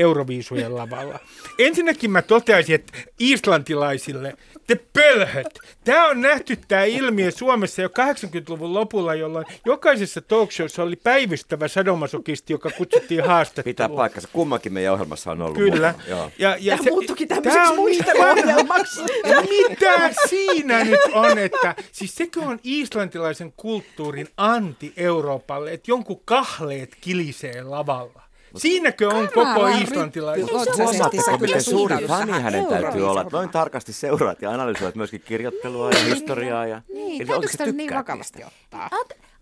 Euroviisujen 0.00 0.76
lavalla. 0.76 1.18
Ensinnäkin 1.58 2.10
mä 2.10 2.22
toteaisin, 2.22 2.74
että 2.74 2.98
islantilaisille, 3.18 4.34
te 4.66 4.74
pölhöt, 4.92 5.58
tämä 5.84 6.08
on 6.08 6.20
nähty 6.20 6.58
tämä 6.68 6.84
ilmiö 6.84 7.30
Suomessa 7.30 7.82
jo 7.82 7.88
80-luvun 7.88 8.74
lopulla, 8.74 9.14
jolloin 9.14 9.46
jokaisessa 9.66 10.20
talkshowssa 10.20 10.82
oli 10.82 10.96
päivystävä 10.96 11.68
sadomasokisti, 11.68 12.52
joka 12.52 12.70
kutsuttiin 12.70 13.24
haastatteluun. 13.24 13.64
Pitää 13.74 13.88
paikkansa. 13.88 14.28
Kummankin 14.32 14.72
meidän 14.72 14.92
ohjelmassa 14.94 15.30
on 15.30 15.42
ollut. 15.42 15.56
Kyllä. 15.56 15.94
mukana. 16.02 16.30
Ja, 16.38 16.56
ja 16.60 16.76
Tämä 16.76 16.90
muuttukin 16.90 17.28
tämmöiseksi 17.28 17.68
niin 17.68 17.76
muisteluohjelmaksi. 17.76 19.00
vanha- 19.00 19.42
Mitä 19.68 20.10
siinä 20.28 20.84
nyt 20.84 21.00
on, 21.12 21.38
että 21.38 21.74
siis 21.92 22.14
sekö 22.14 22.40
on 22.40 22.58
islantilaisen 22.64 23.52
kulttuurin 23.56 24.28
anti-Euroopalle, 24.36 25.72
että 25.72 25.90
jonkun 25.90 26.20
kahleet 26.24 26.96
kilisee 27.00 27.62
lavalla? 27.62 28.22
Siinäkö 28.56 29.08
on 29.08 29.28
koko 29.34 29.66
islantilaisuus? 29.66 30.76
Huomaatteko, 30.76 31.38
miten 31.40 31.62
suuri 31.62 31.96
fani 32.06 32.32
hänen 32.32 32.66
täytyy 32.66 33.10
olla? 33.10 33.26
Noin 33.32 33.48
tarkasti 33.48 33.92
seuraat 33.92 34.42
ja 34.42 34.50
analysoit 34.50 34.94
myöskin 34.94 35.20
kirjoittelua 35.24 35.90
ja 35.90 36.04
historiaa. 36.14 36.66
Ja... 36.66 36.82
Niin, 36.88 37.06
Eli 37.06 37.08
täytyykö 37.18 37.34
oikeasti 37.34 37.56
sitä 37.56 37.72
niin 37.72 37.94
vakavasti 37.94 38.44
ottaa? 38.44 38.90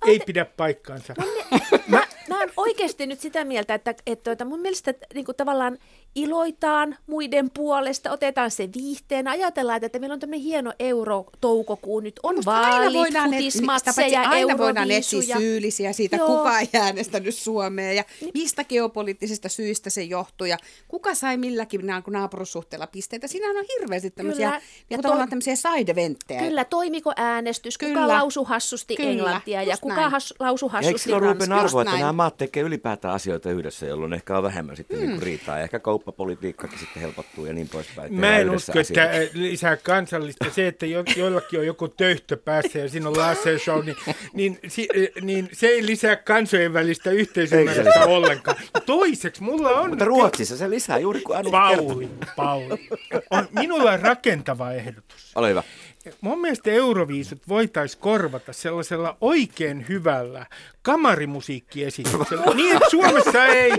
Ei 0.07 0.21
pidä 0.27 0.45
paikkaansa. 0.45 1.15
mä, 1.89 2.07
mä 2.29 2.39
oon 2.41 2.51
oikeasti 2.57 3.07
nyt 3.07 3.21
sitä 3.21 3.45
mieltä, 3.45 3.75
että, 3.75 3.95
että, 4.07 4.33
että 4.33 4.45
mun 4.45 4.61
mielestä 4.61 4.95
niin 5.15 5.25
kuin 5.25 5.37
tavallaan 5.37 5.79
iloitaan 6.15 6.97
muiden 7.07 7.51
puolesta, 7.51 8.11
otetaan 8.13 8.51
se 8.51 8.69
viihteen, 8.77 9.29
ajatellaan, 9.29 9.85
että 9.85 9.99
meillä 9.99 10.15
on 10.15 10.21
tämmöinen 10.21 10.45
hieno 10.45 10.73
euro-toukokuu, 10.79 12.01
nyt 12.01 12.21
on 12.23 12.35
Musta 12.35 12.51
vaalit, 12.51 12.95
voidaan, 12.95 13.31
futismatseja, 13.31 14.21
aina 14.23 14.59
voidaan 14.59 14.91
etsiä 14.91 15.37
syyllisiä 15.39 15.93
siitä, 15.93 16.17
Joo. 16.17 16.27
kuka 16.27 16.59
ei 16.61 16.69
äänestänyt 16.75 17.35
Suomea 17.35 17.93
ja 17.93 18.05
mistä 18.35 18.65
geopoliittisista 18.65 19.49
syistä 19.49 19.91
se 19.91 20.03
johtuu 20.03 20.47
ja 20.47 20.57
kuka 20.89 21.15
sai 21.15 21.37
milläkin 21.37 21.87
na- 21.87 22.03
naapurussuhteella 22.11 22.87
pisteitä. 22.87 23.27
Siinä 23.27 23.51
on 23.51 23.65
hirveästi 23.79 24.11
tämmöisiä, 24.11 24.47
Kyllä. 24.49 24.61
ja 24.91 24.97
Ja 24.97 25.03
tavallaan 25.03 25.29
toi- 25.29 25.31
tämmöisiä 25.31 25.57
side-eventtejä. 25.57 26.41
Kyllä, 26.41 26.65
toimiko 26.65 27.13
äänestys, 27.17 27.79
kuka 27.79 27.93
Kyllä. 27.93 28.09
lausu 28.09 28.45
hassusti 28.45 28.97
Kyllä, 28.97 29.11
englantia 29.11 29.63
ja 29.63 29.73
just 29.73 29.83
kuka 29.83 29.95
näin. 29.97 30.11
has, 30.11 30.35
lausu 30.39 30.67
Eikö 30.67 30.77
hassusti 30.77 30.99
sillä 30.99 31.17
ole 31.17 31.27
Ruben 31.27 31.49
ranskaa. 31.49 31.61
arvo, 31.61 31.81
että 31.81 31.99
nämä 32.07 32.13
maat 32.19 32.37
tekee 32.37 32.63
ylipäätään 32.63 33.15
asioita 33.15 33.51
yhdessä, 33.51 33.87
jolloin 33.87 34.13
ehkä 34.13 34.37
on 34.37 34.43
vähemmän 34.43 34.77
sitten 34.77 34.99
mm. 34.99 35.07
niin 35.07 35.23
riitaa. 35.23 35.57
Ja 35.57 35.63
ehkä 35.63 35.79
kauppapolitiikkakin 35.79 36.79
sitten 36.79 37.03
helpottuu 37.03 37.47
ja 37.47 37.53
niin 37.53 37.69
poispäin. 37.69 38.15
Mä 38.15 38.39
en 38.39 38.51
usko, 38.51 38.79
että 38.79 39.03
asioita. 39.03 39.17
äh, 39.17 39.31
lisää 39.35 39.77
kansallista 39.77 40.47
se, 40.51 40.67
että 40.67 40.87
jo, 40.87 41.05
joillakin 41.17 41.61
on 41.61 41.67
joku 41.67 41.89
töyhtö 41.89 42.37
päässä 42.37 42.79
ja 42.79 42.89
siinä 42.89 43.09
on 43.09 43.17
laser 43.17 43.59
show, 43.59 43.85
niin, 43.85 43.97
niin, 44.33 44.59
si, 44.69 44.89
äh, 44.97 45.23
niin 45.23 45.49
se 45.53 45.67
ei 45.67 45.87
lisää 45.87 46.17
kansojen 46.17 46.73
välistä 46.73 47.11
yhteisymmärrystä 47.11 48.05
ollenkaan. 48.05 48.57
Toiseksi 48.87 49.43
mulla 49.43 49.71
on... 49.71 49.89
Mutta 49.89 50.05
Ruotsissa 50.05 50.57
se 50.57 50.71
lisää 50.71 50.99
juuri 50.99 51.21
kuin 51.21 51.39
Anu. 51.39 51.51
Pauli, 51.51 52.09
Pauli. 52.37 52.89
On, 53.31 53.49
minulla 53.51 53.91
on 53.93 54.01
rakentava 54.01 54.73
ehdotus. 54.73 55.33
Ole 55.35 55.49
hyvä. 55.51 55.63
Mun 56.21 56.41
mielestä 56.41 56.71
Euroviisut 56.71 57.49
voitaisiin 57.49 58.01
korvata 58.01 58.53
sellaisella 58.53 59.17
oikein 59.21 59.89
hyvällä 59.89 60.47
kamarimusiikkiesityksellä. 60.83 62.55
niin, 62.55 62.77
että 62.77 62.91
Suomessa 62.91 63.45
ei... 63.45 63.73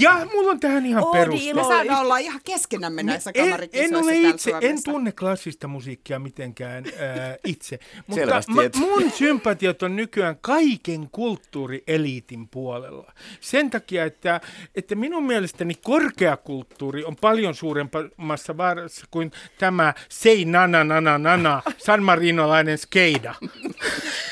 Ja 0.00 0.26
mulla 0.32 0.50
on 0.50 0.60
tähän 0.60 0.86
ihan 0.86 1.04
Odi 1.04 1.18
peruste. 1.18 1.54
Me 1.54 1.60
Ilo- 1.60 1.68
saadaan 1.68 2.00
olla 2.00 2.18
ihan 2.18 2.40
keskenämme 2.44 3.02
näissä 3.02 3.30
en, 3.34 3.44
kamarikisoissa 3.44 3.96
en 3.98 4.04
ole 4.04 4.14
itse, 4.14 4.52
en 4.60 4.82
tunne 4.84 5.12
klassista 5.12 5.68
musiikkia 5.68 6.18
mitenkään 6.18 6.84
ää, 6.98 7.36
itse, 7.44 7.78
mutta 8.06 8.20
Selvästi 8.20 8.52
ma, 8.52 8.62
et. 8.62 8.76
mun 8.76 9.10
sympatiat 9.10 9.82
on 9.82 9.96
nykyään 9.96 10.36
kaiken 10.40 11.08
kulttuurieliitin 11.12 12.48
puolella. 12.48 13.12
Sen 13.40 13.70
takia, 13.70 14.04
että, 14.04 14.40
että 14.74 14.94
minun 14.94 15.26
mielestäni 15.26 15.74
korkeakulttuuri 15.74 17.04
on 17.04 17.16
paljon 17.16 17.54
suuremmassa 17.54 18.56
vaarassa 18.56 19.06
kuin 19.10 19.30
tämä 19.58 19.94
sei 20.08 20.44
nana 20.44 20.84
nana 20.84 21.18
nana 21.22 21.62
San 21.78 22.02
Marinolainen 22.02 22.78
skeida. 22.78 23.34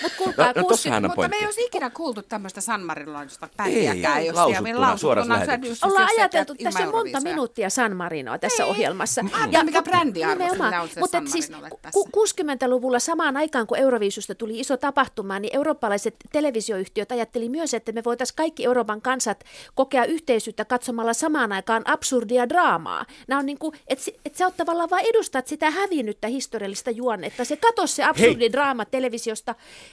Mutta 0.02 0.18
kuulkaa, 0.18 0.46
No, 0.46 0.52
no 0.56 0.66
on 0.96 1.02
Mutta 1.02 1.08
me 1.08 1.14
pointti. 1.14 1.36
ei 1.36 1.44
olisi 1.44 1.60
ikinä 1.62 1.90
kuultu 1.90 2.22
tämmöistä 2.22 2.60
San 2.60 2.80
Marinoista 2.82 3.48
päiviäkään. 3.56 4.18
Ei, 4.18 4.26
jos 4.26 4.36
lausuttuna, 4.36 4.62
meillä 4.62 4.96
suorassa 4.96 5.28
lausuttuna 5.32 5.56
lähetyksessä. 5.56 5.86
Ollaan 5.86 6.08
ajateltu 6.18 6.54
tässä 6.62 6.86
monta 6.86 7.20
minuuttia 7.20 7.70
San 7.70 7.96
Marinoa 7.96 8.38
tässä 8.38 8.64
Ei. 8.64 8.70
ohjelmassa. 8.70 9.24
Ajatella, 9.32 9.64
mikä 9.64 9.82
sillä 10.52 10.80
on 10.80 10.88
se 10.88 11.00
Mutta 11.00 11.22
siis 11.26 11.50
ku- 11.92 12.08
60-luvulla 12.12 12.98
samaan 12.98 13.36
aikaan, 13.36 13.66
kun 13.66 13.78
Euroviisusta 13.78 14.34
tuli 14.34 14.60
iso 14.60 14.76
tapahtuma, 14.76 15.38
niin 15.38 15.56
eurooppalaiset 15.56 16.14
televisioyhtiöt 16.32 17.12
ajatteli 17.12 17.48
myös, 17.48 17.74
että 17.74 17.92
me 17.92 18.04
voitaisiin 18.04 18.36
kaikki 18.36 18.64
Euroopan 18.64 19.02
kansat 19.02 19.44
kokea 19.74 20.04
yhteisyyttä 20.04 20.64
katsomalla 20.64 21.12
samaan 21.14 21.52
aikaan 21.52 21.82
absurdia 21.84 22.48
draamaa. 22.48 23.06
Nämä 23.28 23.38
on 23.38 23.46
niin 23.46 23.58
kuin, 23.58 23.74
että 23.88 24.10
et 24.24 24.34
sä 24.34 24.44
oot 24.44 24.56
tavallaan 24.56 24.90
vain 24.90 25.06
edustat 25.06 25.46
sitä 25.46 25.70
hävinnyttä 25.70 26.28
historiallista 26.28 26.90
juonnetta. 26.90 27.44
Se 27.44 27.56
katosi 27.56 27.94
se 27.94 28.04
absurdi 28.04 28.52
draama 28.52 28.84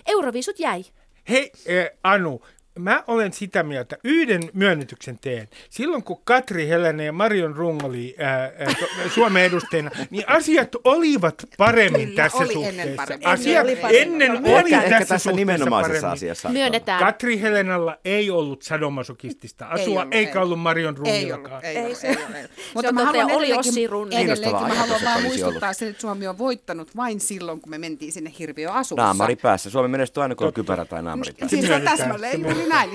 Euroviisut 0.05 0.59
jäi. 0.59 0.85
Hei 1.29 1.51
eh, 1.65 1.89
Anu, 2.03 2.41
mä 2.77 3.03
olen 3.07 3.33
sitä 3.33 3.63
mieltä, 3.63 3.97
yhden 4.03 4.41
myönnytyksen 4.53 5.19
teen. 5.21 5.47
Silloin 5.69 6.03
kun 6.03 6.21
Katri 6.23 6.67
Helene 6.67 7.05
ja 7.05 7.11
Marion 7.11 7.55
Rung 7.55 7.83
oli 7.83 8.15
ää, 8.19 8.39
ää, 8.41 8.51
to- 8.79 9.09
Suomen 9.09 9.43
edustajana, 9.43 9.91
niin 10.09 10.23
asiat 10.27 10.75
olivat 10.83 11.35
paremmin 11.57 12.07
Kyllä, 12.07 12.23
tässä 12.23 12.37
oli 12.37 12.53
suhteessa. 12.53 12.81
ennen 12.81 12.95
paremmin. 12.95 13.27
Asiat 13.27 13.57
Ennen 13.67 13.73
oli 13.73 13.81
paremmin. 13.81 14.21
ennen 14.21 14.31
Ehkä- 14.45 14.49
oli 14.59 14.73
Ehkä, 14.73 14.89
tässä, 14.89 14.89
tässä 14.99 15.17
suhteessa 15.17 15.31
nimenomaisessa 15.31 15.93
paremmin. 16.01 16.13
asiassa. 16.13 16.49
Myönnetään. 16.49 16.99
Katri 16.99 17.41
Helenalla 17.41 17.97
ei 18.05 18.29
ollut 18.29 18.61
sadomasokistista 18.61 19.65
asua, 19.65 20.01
ollut, 20.01 20.13
eikä 20.13 20.39
ei. 20.39 20.43
ollut 20.43 20.59
Marion 20.59 20.95
Ei 20.95 20.99
ollut, 20.99 21.07
Rungillakaan. 21.13 21.65
ei 21.65 21.77
ollut, 21.77 22.03
ei 22.03 22.09
ollut. 22.09 22.25
on 22.75 22.95
mä 22.95 23.01
totta, 23.01 23.05
haluan 23.05 23.29
ja 23.29 23.35
oli 23.35 23.45
edelleenkin- 23.47 23.59
Ossi 23.59 23.87
Runni. 23.87 24.15
Edelleenkin 24.15 24.67
mä 24.67 24.75
haluan 24.75 25.01
vaan 25.05 25.21
muistuttaa 25.21 25.73
sen, 25.73 25.87
että 25.89 26.01
Suomi 26.01 26.27
on 26.27 26.37
voittanut 26.37 26.95
vain 26.95 27.19
silloin, 27.19 27.61
kun 27.61 27.69
me 27.69 27.77
mentiin 27.77 28.11
sinne 28.11 28.31
hirviöasussa. 28.39 28.95
Naamari 29.03 29.35
päässä. 29.35 29.69
Suomi 29.69 29.87
menestyy 29.87 30.23
aina, 30.23 30.35
kun 30.35 30.47
on 30.47 30.53
kypärä 30.53 30.85
tai 30.85 31.03
naamari 31.03 31.33
päässä. 31.39 31.57
Siis 31.57 31.71
on 31.71 31.81
täsmälleen 31.81 32.41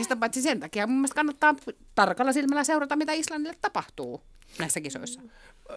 sitä 0.02 0.16
paitsi 0.16 0.42
sen 0.42 0.60
takia 0.60 0.86
mun 0.86 0.96
mielestä 0.96 1.14
kannattaa 1.14 1.54
tarkalla 1.94 2.32
silmällä 2.32 2.64
seurata, 2.64 2.96
mitä 2.96 3.12
Islannille 3.12 3.56
tapahtuu 3.60 4.22
näissä 4.58 4.80
kisoissa. 4.80 5.20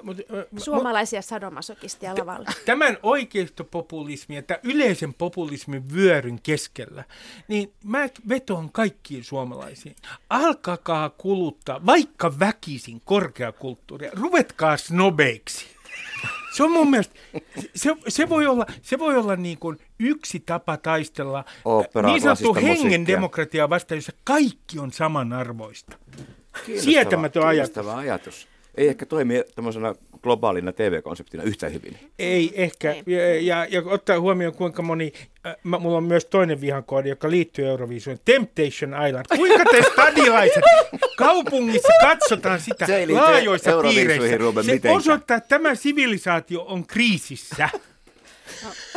Mut, 0.04 0.20
ä, 0.20 0.24
m- 0.52 0.58
Suomalaisia 0.58 1.22
sadomasokistia 1.22 2.16
lavalla. 2.20 2.50
tämän 2.66 2.98
oikeistopopulismin 3.04 4.36
ja 4.36 4.44
tämän 4.44 4.60
yleisen 4.64 5.14
populismin 5.14 5.94
vyöryn 5.94 6.42
keskellä, 6.42 7.04
niin 7.48 7.74
mä 7.84 8.10
vetoan 8.30 8.72
kaikkiin 8.72 9.24
suomalaisiin. 9.24 9.96
Alkakaa 10.30 11.10
kuluttaa, 11.10 11.86
vaikka 11.86 12.40
väkisin, 12.40 13.02
korkeakulttuuria. 13.06 14.12
Ruvetkaa 14.14 14.78
snobeiksi. 14.78 15.75
Se 16.56 16.64
on 16.64 16.72
mun 16.72 16.90
mielestä, 16.90 17.16
se, 17.76 17.96
se 18.08 18.30
voi 18.30 18.48
olla, 18.48 18.66
se 18.82 19.00
voi 19.00 19.18
olla 19.18 19.36
niin 19.36 19.58
kuin 19.58 19.78
yksi 20.00 20.40
tapa 20.40 20.78
taistella 20.78 21.46
Oopperaa, 21.66 22.12
niin 22.12 22.22
sanottu 22.22 22.56
hengen 22.56 23.08
demokratiaa 23.08 23.70
vastaan, 23.70 23.98
jossa 23.98 24.12
kaikki 24.24 24.80
on 24.80 24.92
samanarvoista. 24.92 25.98
Sietämätön 26.80 27.48
ajatus. 27.48 27.88
ajatus. 27.88 28.48
Ei 28.78 28.88
ehkä 28.88 29.06
toimi 29.06 29.44
tämmöisenä 29.56 29.96
globaalina 30.24 30.72
TV-konseptina 30.72 31.44
yhtä 31.44 31.70
hyvin. 31.70 31.98
Ei 32.20 32.52
ehkä. 32.56 32.92
Ei. 32.92 33.04
Ja, 33.08 33.36
ja, 33.42 33.66
ja 33.70 33.82
ottaa 33.86 34.20
huomioon, 34.20 34.54
kuinka 34.56 34.82
moni, 34.82 35.14
äh, 35.48 35.56
mulla 35.64 35.98
on 35.98 36.04
myös 36.04 36.26
toinen 36.26 36.62
vihankoodi, 36.62 37.10
joka 37.10 37.30
liittyy 37.30 37.66
Euroviisuun, 37.68 38.20
Temptation 38.26 39.08
Island. 39.08 39.26
Kuinka 39.36 39.64
te 39.72 39.82
stadilaiset 39.92 40.64
kaupungissa 41.18 41.94
katsotaan 42.02 42.60
sitä 42.62 42.86
Se 42.86 43.08
laajoissa 43.14 43.72
piireissä? 43.82 44.38
Ruben, 44.38 44.64
Se 44.64 44.72
mitenkään. 44.72 44.96
osoittaa, 44.98 45.38
että 45.38 45.50
tämä 45.50 45.76
sivilisaatio 45.76 46.62
on 46.62 46.88
kriisissä. 46.88 47.70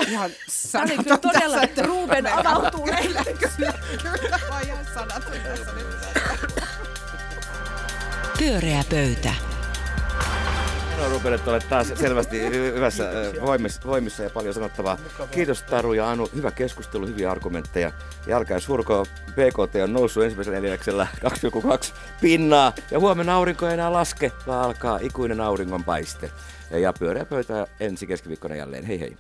Ihan 0.08 0.30
Tämä 0.72 0.84
oli 0.84 0.96
kyllä 1.04 1.18
todella, 1.18 1.62
että 1.62 1.82
Ruben 1.82 2.26
avautuu 2.26 2.86
meille. 2.86 3.20
Kyllä, 3.24 3.72
kyllä, 4.02 4.38
mä 4.48 4.54
oon 4.54 4.66
ihan 4.66 4.86
sanaton 4.94 5.32
tässä 5.44 5.72
nyt. 5.72 5.86
Pyöreä 8.38 8.84
pöytä. 8.90 9.34
No 10.98 11.34
että 11.34 11.50
olet 11.50 11.68
taas 11.68 11.92
selvästi 11.94 12.40
hyvässä 12.50 13.04
voimissa, 13.40 13.80
voimissa 13.86 14.22
ja 14.22 14.30
paljon 14.30 14.54
sanottavaa. 14.54 14.98
Kiitos 15.30 15.62
Taru 15.62 15.92
ja 15.92 16.10
Anu. 16.10 16.30
Hyvä 16.34 16.50
keskustelu, 16.50 17.06
hyviä 17.06 17.30
argumentteja. 17.30 17.92
Ja 18.26 18.36
älkää 18.36 18.60
surko, 18.60 19.06
PKT 19.30 19.74
on 19.82 19.92
noussut 19.92 20.24
ensimmäisellä 20.24 20.60
neljäksellä 20.60 21.06
2,2 21.24 21.92
pinnaa. 22.20 22.72
Ja 22.90 22.98
huomenna 22.98 23.34
aurinko 23.34 23.66
ei 23.66 23.74
enää 23.74 23.92
laske, 23.92 24.32
vaan 24.46 24.64
alkaa 24.64 24.98
ikuinen 25.02 25.40
auringonpaiste. 25.40 26.30
Ja 26.70 26.92
pyöreä 26.92 27.24
pöytä 27.24 27.66
ensi 27.80 28.06
keskiviikkona 28.06 28.56
jälleen. 28.56 28.84
Hei 28.84 29.00
hei. 29.00 29.16